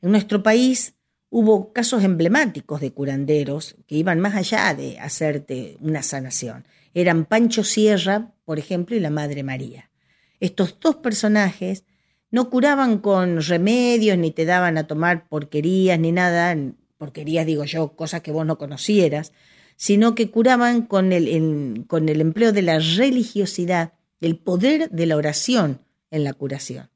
En 0.00 0.10
nuestro 0.10 0.42
país 0.42 0.93
hubo 1.36 1.72
casos 1.72 2.04
emblemáticos 2.04 2.80
de 2.80 2.92
curanderos 2.92 3.74
que 3.88 3.96
iban 3.96 4.20
más 4.20 4.36
allá 4.36 4.72
de 4.72 5.00
hacerte 5.00 5.76
una 5.80 6.04
sanación. 6.04 6.64
Eran 6.94 7.24
Pancho 7.24 7.64
Sierra, 7.64 8.30
por 8.44 8.60
ejemplo, 8.60 8.94
y 8.94 9.00
la 9.00 9.10
Madre 9.10 9.42
María. 9.42 9.90
Estos 10.38 10.78
dos 10.78 10.94
personajes 10.94 11.86
no 12.30 12.50
curaban 12.50 12.98
con 12.98 13.42
remedios, 13.42 14.16
ni 14.16 14.30
te 14.30 14.44
daban 14.44 14.78
a 14.78 14.86
tomar 14.86 15.28
porquerías, 15.28 15.98
ni 15.98 16.12
nada, 16.12 16.56
porquerías 16.98 17.46
digo 17.46 17.64
yo, 17.64 17.96
cosas 17.96 18.20
que 18.20 18.30
vos 18.30 18.46
no 18.46 18.56
conocieras, 18.56 19.32
sino 19.74 20.14
que 20.14 20.30
curaban 20.30 20.82
con 20.82 21.12
el, 21.12 21.84
con 21.88 22.08
el 22.08 22.20
empleo 22.20 22.52
de 22.52 22.62
la 22.62 22.78
religiosidad, 22.78 23.94
el 24.20 24.38
poder 24.38 24.88
de 24.88 25.06
la 25.06 25.16
oración 25.16 25.80
en 26.12 26.22
la 26.22 26.32
curación. 26.32 26.90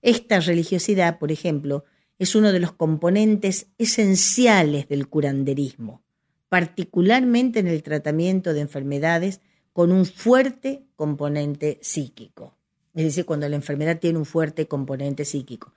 Esta 0.00 0.40
religiosidad, 0.40 1.18
por 1.18 1.30
ejemplo, 1.30 1.84
es 2.22 2.34
uno 2.34 2.52
de 2.52 2.60
los 2.60 2.72
componentes 2.72 3.66
esenciales 3.78 4.88
del 4.88 5.08
curanderismo, 5.08 6.02
particularmente 6.48 7.58
en 7.58 7.66
el 7.66 7.82
tratamiento 7.82 8.54
de 8.54 8.60
enfermedades 8.60 9.40
con 9.72 9.90
un 9.90 10.06
fuerte 10.06 10.84
componente 10.94 11.78
psíquico. 11.82 12.56
Es 12.94 13.04
decir, 13.04 13.24
cuando 13.24 13.48
la 13.48 13.56
enfermedad 13.56 13.98
tiene 13.98 14.18
un 14.18 14.26
fuerte 14.26 14.68
componente 14.68 15.24
psíquico. 15.24 15.72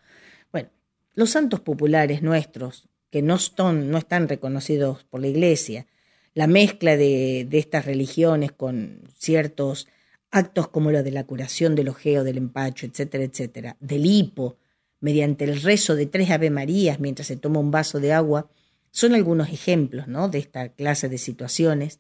Bueno, 0.52 0.70
los 1.14 1.32
santos 1.32 1.62
populares 1.62 2.22
nuestros, 2.22 2.90
que 3.10 3.22
no, 3.22 3.36
están, 3.36 3.90
no 3.90 3.98
están 3.98 4.28
reconocidos 4.28 5.04
por 5.06 5.22
la 5.22 5.28
Iglesia, 5.28 5.88
la 6.34 6.48
mezcla 6.48 6.98
de, 6.98 7.48
de 7.50 7.58
estas 7.58 7.86
religiones 7.86 8.52
con 8.52 9.02
ciertos 9.18 9.88
actos 10.30 10.68
como 10.68 10.92
lo 10.92 11.02
de 11.02 11.12
la 11.12 11.24
curación 11.24 11.76
del 11.76 11.90
ojeo, 11.90 12.24
del 12.24 12.38
empacho, 12.38 12.86
etcétera, 12.86 13.24
etcétera, 13.24 13.78
del 13.80 14.06
hipo, 14.06 14.58
mediante 15.06 15.46
el 15.46 15.62
rezo 15.62 15.96
de 15.96 16.08
tres 16.08 16.32
Ave 16.32 16.50
Marías 16.50 17.00
mientras 17.00 17.28
se 17.28 17.38
toma 17.38 17.60
un 17.60 17.70
vaso 17.70 18.00
de 18.00 18.12
agua, 18.12 18.50
son 18.90 19.14
algunos 19.14 19.50
ejemplos 19.50 20.08
¿no? 20.08 20.30
de 20.30 20.40
esta 20.40 20.70
clase 20.70 21.10
de 21.10 21.20
situaciones, 21.20 22.00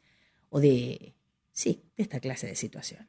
o 0.49 0.60
de, 0.60 1.14
sí, 1.51 1.84
de 1.97 2.01
esta 2.01 2.20
clase 2.20 2.47
de 2.47 2.56
situaciones. 2.56 3.08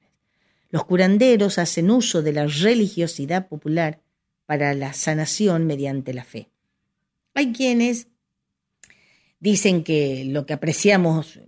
Los 0.68 0.84
curanderos 0.84 1.58
hacen 1.58 1.90
uso 1.90 2.20
de 2.20 2.34
la 2.34 2.46
religiosidad 2.46 3.48
popular 3.48 4.02
para 4.44 4.74
la 4.74 4.92
sanación 4.92 5.66
mediante 5.66 6.12
la 6.12 6.24
fe. 6.24 6.50
Hay 7.32 7.54
quienes 7.54 8.08
dicen 9.40 9.82
que 9.82 10.26
lo 10.26 10.44
que 10.44 10.52
apreciamos 10.52 11.40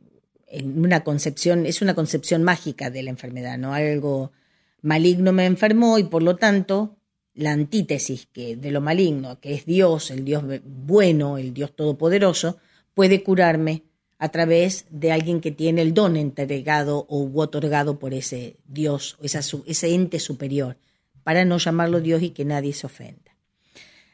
en 0.47 0.83
una 0.83 1.05
concepción 1.05 1.67
es 1.67 1.83
una 1.83 1.95
concepción 1.95 2.45
mágica 2.45 2.89
de 2.89 3.03
la 3.03 3.11
enfermedad, 3.11 3.59
no 3.59 3.75
algo 3.75 4.33
maligno 4.81 5.35
me 5.35 5.45
enfermó 5.45 5.99
y 5.99 6.05
por 6.05 6.23
lo 6.23 6.37
tanto 6.37 6.98
la 7.39 7.53
antítesis 7.53 8.27
que 8.33 8.57
de 8.57 8.73
lo 8.73 8.81
maligno, 8.81 9.39
que 9.41 9.55
es 9.55 9.65
Dios, 9.65 10.11
el 10.11 10.25
Dios 10.25 10.43
bueno, 10.65 11.39
el 11.39 11.55
Dios 11.55 11.75
todopoderoso, 11.75 12.59
puede 12.95 13.23
curarme 13.23 13.85
a 14.19 14.31
través 14.31 14.87
de 14.91 15.13
alguien 15.13 15.41
que 15.41 15.53
tiene 15.53 15.83
el 15.83 15.95
don 15.95 16.17
entregado 16.17 17.07
o 17.09 17.31
otorgado 17.41 18.01
por 18.01 18.13
ese 18.13 18.57
Dios, 18.67 19.17
esa, 19.23 19.39
ese 19.67 19.95
ente 19.95 20.19
superior, 20.19 20.79
para 21.23 21.45
no 21.45 21.59
llamarlo 21.59 22.01
Dios 22.01 22.23
y 22.23 22.31
que 22.31 22.45
nadie 22.45 22.73
se 22.73 22.87
ofenda. 22.87 23.37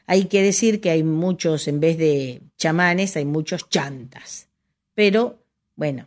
Hay 0.05 0.25
que 0.25 0.43
decir 0.43 0.79
que 0.79 0.91
hay 0.91 1.01
muchos, 1.01 1.67
en 1.67 1.79
vez 1.79 1.97
de 1.97 2.43
chamanes, 2.57 3.17
hay 3.17 3.25
muchos 3.25 3.67
chantas. 3.69 4.49
Pero, 4.93 5.43
bueno, 5.75 6.05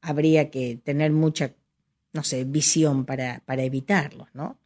habría 0.00 0.50
que 0.50 0.80
tener 0.82 1.12
mucha, 1.12 1.52
no 2.12 2.24
sé, 2.24 2.42
visión 2.42 3.04
para, 3.04 3.44
para 3.46 3.62
evitarlos, 3.62 4.26
¿no? 4.34 4.58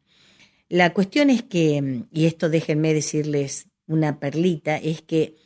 La 0.69 0.93
cuestión 0.93 1.31
es 1.31 1.43
que, 1.43 2.05
y 2.11 2.27
esto 2.27 2.49
déjenme 2.49 2.95
decirles 2.95 3.69
una 3.87 4.19
perlita, 4.19 4.77
es 4.77 5.03
que 5.03 5.37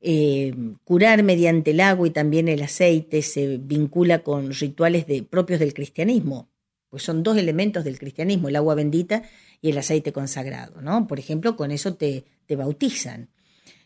eh, 0.00 0.54
curar 0.84 1.22
mediante 1.22 1.72
el 1.72 1.80
agua 1.80 2.06
y 2.06 2.10
también 2.10 2.48
el 2.48 2.62
aceite 2.62 3.22
se 3.22 3.58
vincula 3.58 4.22
con 4.22 4.52
rituales 4.52 5.06
de, 5.06 5.22
propios 5.22 5.60
del 5.60 5.74
cristianismo, 5.74 6.50
pues 6.88 7.02
son 7.02 7.22
dos 7.22 7.36
elementos 7.36 7.84
del 7.84 7.98
cristianismo, 7.98 8.48
el 8.48 8.56
agua 8.56 8.74
bendita 8.74 9.22
y 9.60 9.70
el 9.70 9.78
aceite 9.78 10.12
consagrado, 10.12 10.80
¿no? 10.80 11.06
Por 11.06 11.18
ejemplo, 11.18 11.56
con 11.56 11.70
eso 11.70 11.94
te, 11.94 12.24
te 12.46 12.56
bautizan. 12.56 13.28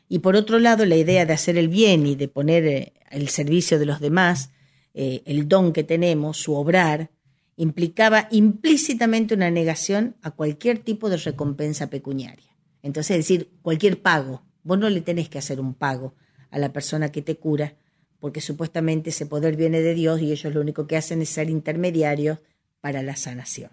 Y 0.09 0.21
por 0.21 0.37
otro 0.37 0.59
lado, 0.59 0.85
la 0.85 0.97
idea 0.97 1.27
de 1.27 1.33
hacer 1.33 1.57
el 1.57 1.69
bien 1.69 2.07
y 2.07 2.15
de 2.15 2.29
poner 2.29 2.67
eh, 2.67 2.93
el 3.11 3.29
servicio 3.29 3.79
de 3.79 3.87
los 3.87 4.01
demás, 4.01 4.51
eh, 4.95 5.23
el 5.27 5.49
don 5.49 5.73
que 5.73 5.83
tenemos, 5.83 6.37
su 6.37 6.55
obrar, 6.55 7.11
implicaba 7.57 8.29
implícitamente 8.31 9.35
una 9.35 9.51
negación 9.51 10.17
a 10.23 10.33
cualquier 10.33 10.79
tipo 10.79 11.09
de 11.09 11.17
recompensa 11.19 11.89
pecuniaria. 11.89 12.57
Entonces, 12.83 13.13
es 13.13 13.19
decir, 13.19 13.51
cualquier 13.63 14.03
pago. 14.03 14.43
Vos 14.63 14.79
no 14.79 14.91
le 14.91 15.01
tenés 15.01 15.29
que 15.29 15.39
hacer 15.39 15.61
un 15.61 15.75
pago 15.75 16.15
a 16.51 16.59
la 16.59 16.73
persona 16.73 17.11
que 17.13 17.23
te 17.23 17.37
cura, 17.37 17.75
porque 18.19 18.41
supuestamente 18.41 19.11
ese 19.11 19.27
poder 19.27 19.57
viene 19.57 19.81
de 19.81 19.95
Dios 19.95 20.21
y 20.21 20.33
ellos 20.33 20.55
lo 20.55 20.61
único 20.61 20.87
que 20.87 20.97
hacen 20.97 21.21
es 21.23 21.29
ser 21.29 21.51
intermediarios 21.51 22.39
para 22.81 23.03
la 23.03 23.17
sanación. 23.17 23.71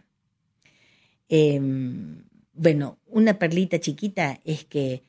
Em, 1.29 2.23
bueno, 2.53 2.99
una 3.07 3.39
perlita 3.39 3.79
chiquita 3.79 4.39
es 4.43 4.65
que 4.65 5.03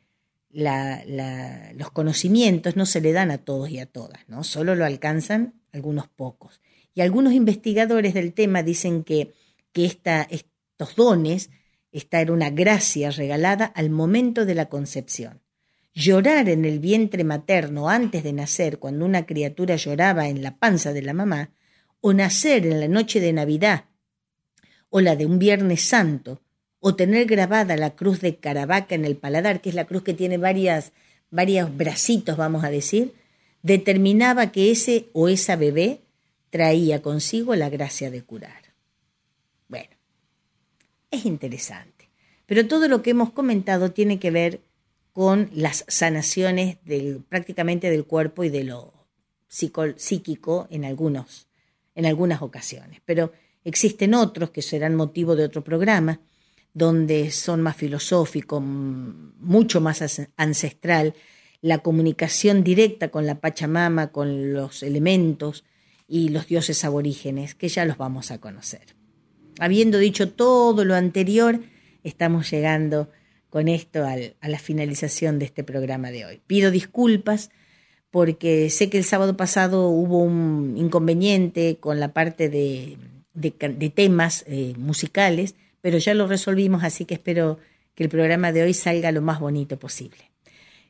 los 0.51 1.91
conocimientos 1.93 2.77
no 2.77 2.87
se 2.87 3.01
le 3.01 3.13
dan 3.13 3.31
a 3.31 3.39
todos 3.39 3.71
y 3.71 3.79
a 3.79 3.87
todas, 3.87 4.21
¿no? 4.29 4.45
Solo 4.45 4.75
lo 4.75 4.85
alcanzan 4.85 5.55
algunos 5.73 6.09
pocos. 6.09 6.61
Y 6.95 7.01
algunos 7.01 7.33
investigadores 7.33 8.15
del 8.15 8.33
tema 8.33 8.63
dicen 8.63 9.05
que, 9.05 9.33
que 9.73 9.85
estos 9.85 10.97
dones, 10.97 11.51
esta 11.91 12.21
era 12.21 12.33
una 12.33 12.51
gracia 12.51 13.11
regalada 13.11 13.67
al 13.67 13.91
momento 13.91 14.45
de 14.45 14.55
la 14.55 14.69
concepción. 14.69 15.41
Llorar 15.95 16.49
en 16.49 16.65
el 16.65 16.79
vientre 16.79 17.25
materno 17.25 17.89
antes 17.89 18.23
de 18.25 18.33
nacer, 18.33 18.79
cuando 18.79 19.05
una 19.05 19.27
criatura 19.27 19.77
lloraba 19.77 20.29
en 20.29 20.43
la 20.43 20.57
panza 20.57 20.93
de 20.93 21.03
la 21.03 21.13
mamá, 21.13 21.51
o 22.01 22.13
nacer 22.13 22.67
en 22.67 22.81
la 22.81 22.89
noche 22.89 23.21
de 23.21 23.33
Navidad, 23.33 23.85
o 24.89 25.01
la 25.01 25.17
de 25.17 25.27
un 25.27 25.39
Viernes 25.39 25.83
Santo, 25.83 26.43
o 26.81 26.97
tener 26.97 27.27
grabada 27.27 27.77
la 27.77 27.95
cruz 27.95 28.21
de 28.21 28.37
Caravaca 28.37 28.95
en 28.95 29.05
el 29.05 29.17
paladar, 29.17 29.61
que 29.61 29.69
es 29.69 29.75
la 29.75 29.85
cruz 29.85 30.03
que 30.03 30.15
tiene 30.15 30.37
varias, 30.37 30.93
varios 31.31 31.75
bracitos, 31.77 32.37
vamos 32.37 32.65
a 32.65 32.71
decir, 32.71 33.15
determinaba 33.63 34.51
que 34.51 34.71
ese 34.71 35.09
o 35.13 35.29
esa 35.29 35.57
bebé 35.57 36.01
traía 36.53 37.01
consigo 37.01 37.57
la 37.57 37.71
gracia 37.71 38.11
de 38.11 38.23
curar. 38.23 38.75
Bueno, 39.69 39.97
es 41.11 41.25
interesante, 41.25 42.11
pero 42.45 42.69
todo 42.69 42.89
lo 42.89 43.01
que 43.01 43.11
hemos 43.11 43.31
comentado 43.31 43.93
tiene 43.93 44.19
que 44.19 44.31
ver 44.31 44.61
con 45.15 45.49
las 45.55 45.87
sanaciones 45.89 46.77
del, 46.85 47.25
prácticamente 47.27 47.89
del 47.89 48.05
cuerpo 48.05 48.45
y 48.45 48.51
de 48.51 48.65
lo 48.65 48.93
psíquico 49.49 50.69
en, 50.71 50.85
algunos, 50.85 51.49
en 51.95 52.05
algunas 52.05 52.43
ocasiones. 52.43 53.01
Pero 53.07 53.33
existen 53.65 54.13
otros 54.13 54.51
que 54.51 54.61
serán 54.61 54.95
motivo 54.95 55.35
de 55.37 55.45
otro 55.45 55.65
programa, 55.65 56.21
donde 56.75 57.31
son 57.31 57.63
más 57.63 57.77
filosóficos, 57.77 58.63
mucho 58.63 59.81
más 59.81 60.03
ancestral, 60.37 61.15
la 61.63 61.79
comunicación 61.79 62.63
directa 62.63 63.09
con 63.09 63.25
la 63.25 63.41
Pachamama, 63.41 64.13
con 64.13 64.53
los 64.53 64.83
elementos 64.83 65.65
y 66.09 66.29
los 66.29 66.47
dioses 66.47 66.85
aborígenes, 66.85 67.55
que 67.55 67.69
ya 67.69 67.85
los 67.85 67.99
vamos 67.99 68.31
a 68.31 68.39
conocer. 68.39 68.97
Habiendo 69.59 69.99
dicho 69.99 70.31
todo 70.31 70.85
lo 70.85 70.95
anterior, 70.95 71.61
estamos 72.03 72.51
llegando 72.51 73.11
con 73.51 73.69
esto 73.69 74.05
a 74.07 74.49
la 74.49 74.59
finalización 74.59 75.39
de 75.39 75.45
este 75.45 75.63
programa 75.63 76.11
de 76.11 76.25
hoy. 76.25 76.41
Pido 76.47 76.71
disculpas 76.71 77.51
porque 78.11 78.71
sé 78.71 78.91
que 78.91 78.99
el 78.99 79.05
sábado 79.05 79.37
pasado 79.37 79.89
hubo 79.89 80.23
un 80.23 80.75
inconveniente 80.77 81.77
con 81.79 82.01
la 82.01 82.13
parte 82.13 82.49
de, 82.49 82.99
temas 83.95 84.45
eh, 84.47 84.75
musicales, 84.79 85.55
pero 85.81 85.99
ya 85.99 86.15
lo 86.15 86.27
resolvimos, 86.27 86.83
así 86.85 87.05
que 87.05 87.15
espero 87.15 87.59
que 87.95 88.05
el 88.05 88.09
programa 88.09 88.53
de 88.53 88.63
hoy 88.63 88.75
salga 88.75 89.13
lo 89.13 89.21
más 89.23 89.39
bonito 89.39 89.79
posible. 89.79 90.32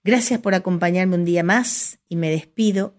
Gracias 0.04 0.40
por 0.40 0.54
acompañarme 0.54 1.16
un 1.16 1.24
día 1.24 1.42
más 1.42 1.98
y 2.08 2.16
me 2.16 2.30
despido 2.30 2.94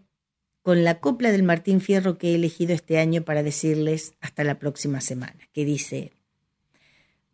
con 0.62 0.84
la 0.84 1.00
copla 1.00 1.32
del 1.32 1.44
Martín 1.44 1.80
Fierro 1.82 2.18
que 2.18 2.32
he 2.32 2.36
elegido 2.36 2.74
este 2.74 3.00
año 3.00 3.24
para 3.24 3.44
decirles 3.44 4.14
hasta 4.20 4.44
la 4.44 4.60
próxima 4.60 5.02
semana, 5.02 5.48
que 5.54 5.66
dice, 5.66 6.12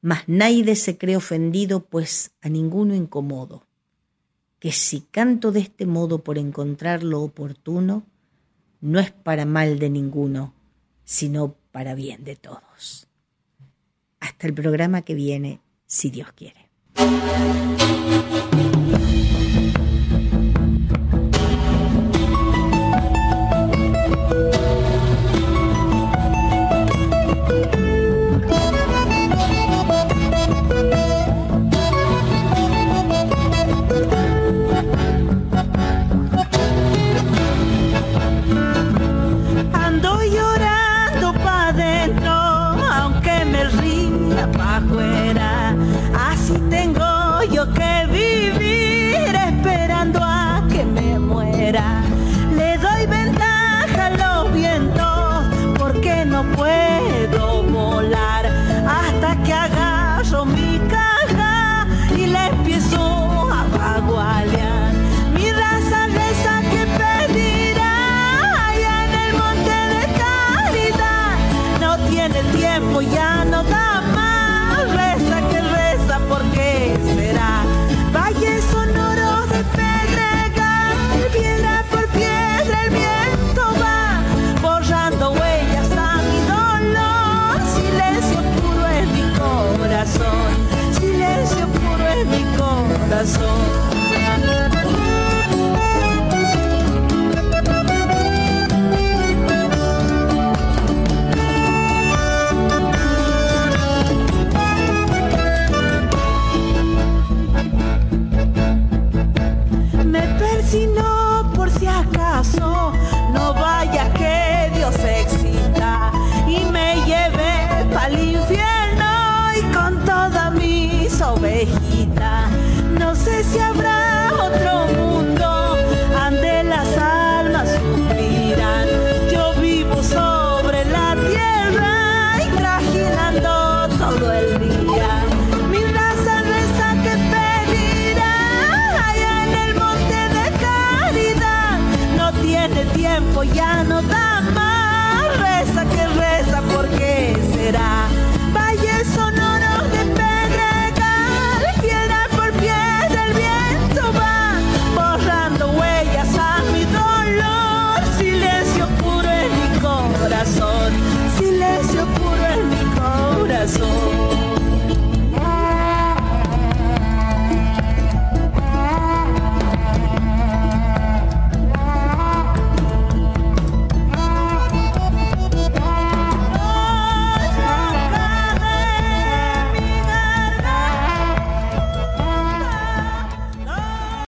Mas 0.06 0.22
naide 0.28 0.76
se 0.76 1.00
cree 1.00 1.18
ofendido, 1.18 1.88
pues 1.88 2.30
a 2.44 2.48
ninguno 2.48 2.94
incomodo, 2.94 3.66
que 4.60 4.72
si 4.72 5.02
canto 5.02 5.52
de 5.52 5.62
este 5.62 5.88
modo 5.88 6.24
por 6.24 6.38
encontrar 6.38 7.02
lo 7.02 7.24
oportuno, 7.24 8.06
no 8.82 9.00
es 9.00 9.12
para 9.12 9.46
mal 9.46 9.80
de 9.80 9.90
ninguno, 9.90 10.54
sino 11.06 11.56
para 11.72 11.96
bien 11.96 12.24
de 12.24 12.36
todos. 12.36 13.08
Hasta 14.20 14.46
el 14.46 14.54
programa 14.54 15.02
que 15.02 15.16
viene, 15.16 15.62
si 15.88 16.12
Dios 16.12 16.32
quiere. 16.34 16.70